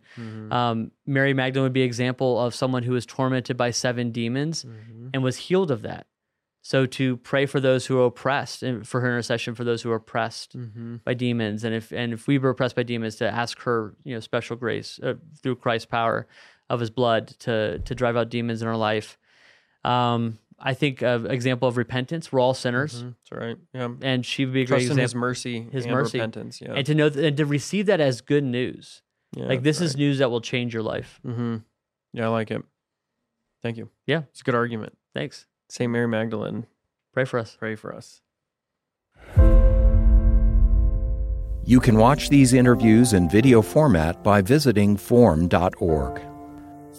Um, 0.51 0.91
Mary 1.05 1.33
Magdalene 1.33 1.63
would 1.65 1.73
be 1.73 1.81
an 1.81 1.87
example 1.87 2.39
of 2.39 2.55
someone 2.55 2.83
who 2.83 2.93
was 2.93 3.05
tormented 3.05 3.57
by 3.57 3.71
seven 3.71 4.11
demons 4.11 4.63
Mm-hmm. 4.63 5.07
and 5.13 5.23
was 5.23 5.37
healed 5.37 5.71
of 5.71 5.81
that. 5.81 6.05
So 6.61 6.85
to 6.87 7.17
pray 7.17 7.45
for 7.45 7.59
those 7.59 7.85
who 7.85 7.99
are 7.99 8.05
oppressed 8.07 8.63
and 8.63 8.87
for 8.87 8.99
her 9.01 9.07
intercession 9.07 9.53
for 9.53 9.63
those 9.63 9.81
who 9.83 9.91
are 9.91 9.95
oppressed 9.97 10.57
Mm-hmm. 10.57 10.95
by 11.03 11.13
demons, 11.13 11.63
and 11.63 11.75
if 11.75 11.91
and 11.91 12.13
if 12.13 12.27
we 12.27 12.37
were 12.37 12.49
oppressed 12.51 12.75
by 12.75 12.83
demons, 12.83 13.15
to 13.17 13.27
ask 13.29 13.59
her, 13.61 13.95
you 14.03 14.13
know, 14.13 14.19
special 14.19 14.55
grace 14.55 14.99
uh, 15.03 15.13
through 15.43 15.57
Christ's 15.57 15.85
power 15.87 16.27
of 16.69 16.79
His 16.79 16.89
blood 16.89 17.27
to 17.39 17.79
to 17.79 17.93
drive 17.95 18.15
out 18.17 18.29
demons 18.29 18.61
in 18.61 18.67
our 18.67 18.77
life. 18.77 19.17
Um, 19.83 20.39
I 20.57 20.73
think 20.73 21.01
an 21.01 21.29
example 21.29 21.67
of 21.67 21.75
repentance. 21.77 22.31
We're 22.31 22.39
all 22.39 22.53
sinners, 22.53 23.03
That's 23.03 23.31
right. 23.31 23.57
Yeah. 23.73 23.89
and 24.01 24.25
she 24.25 24.45
would 24.45 24.53
be 24.53 24.61
a 24.61 24.65
great 24.65 24.77
Trust 24.79 24.85
in 24.85 24.99
example. 24.99 25.01
His 25.03 25.15
mercy, 25.15 25.67
His 25.71 25.85
and 25.85 25.93
mercy. 25.93 26.17
repentance. 26.17 26.61
Yeah. 26.61 26.73
And 26.73 26.85
to 26.85 26.95
know 26.95 27.09
th- 27.09 27.25
and 27.25 27.37
to 27.37 27.45
receive 27.45 27.85
that 27.87 27.99
as 27.99 28.21
good 28.21 28.43
news, 28.43 29.01
yeah 29.35 29.45
like 29.45 29.63
this 29.63 29.81
is 29.81 29.97
news 29.97 30.19
that 30.19 30.31
will 30.31 30.41
change 30.41 30.73
your 30.73 30.83
life. 30.83 31.19
Mm-hmm. 31.25 31.57
Yeah, 32.13 32.25
I 32.25 32.29
like 32.29 32.51
it. 32.51 32.63
Thank 33.61 33.77
you. 33.77 33.89
Yeah. 34.07 34.23
it's 34.31 34.41
a 34.41 34.43
good 34.43 34.55
argument. 34.55 34.97
Thanks. 35.13 35.45
Saint 35.69 35.91
Mary 35.91 36.07
Magdalene, 36.07 36.67
Pray 37.13 37.25
for 37.25 37.39
us. 37.39 37.55
pray 37.59 37.75
for 37.75 37.93
us. 37.93 38.21
You 41.67 41.79
can 41.79 41.97
watch 41.97 42.29
these 42.29 42.53
interviews 42.53 43.13
in 43.13 43.27
video 43.27 43.61
format 43.61 44.23
by 44.23 44.41
visiting 44.41 44.95
formed.org. 44.95 46.21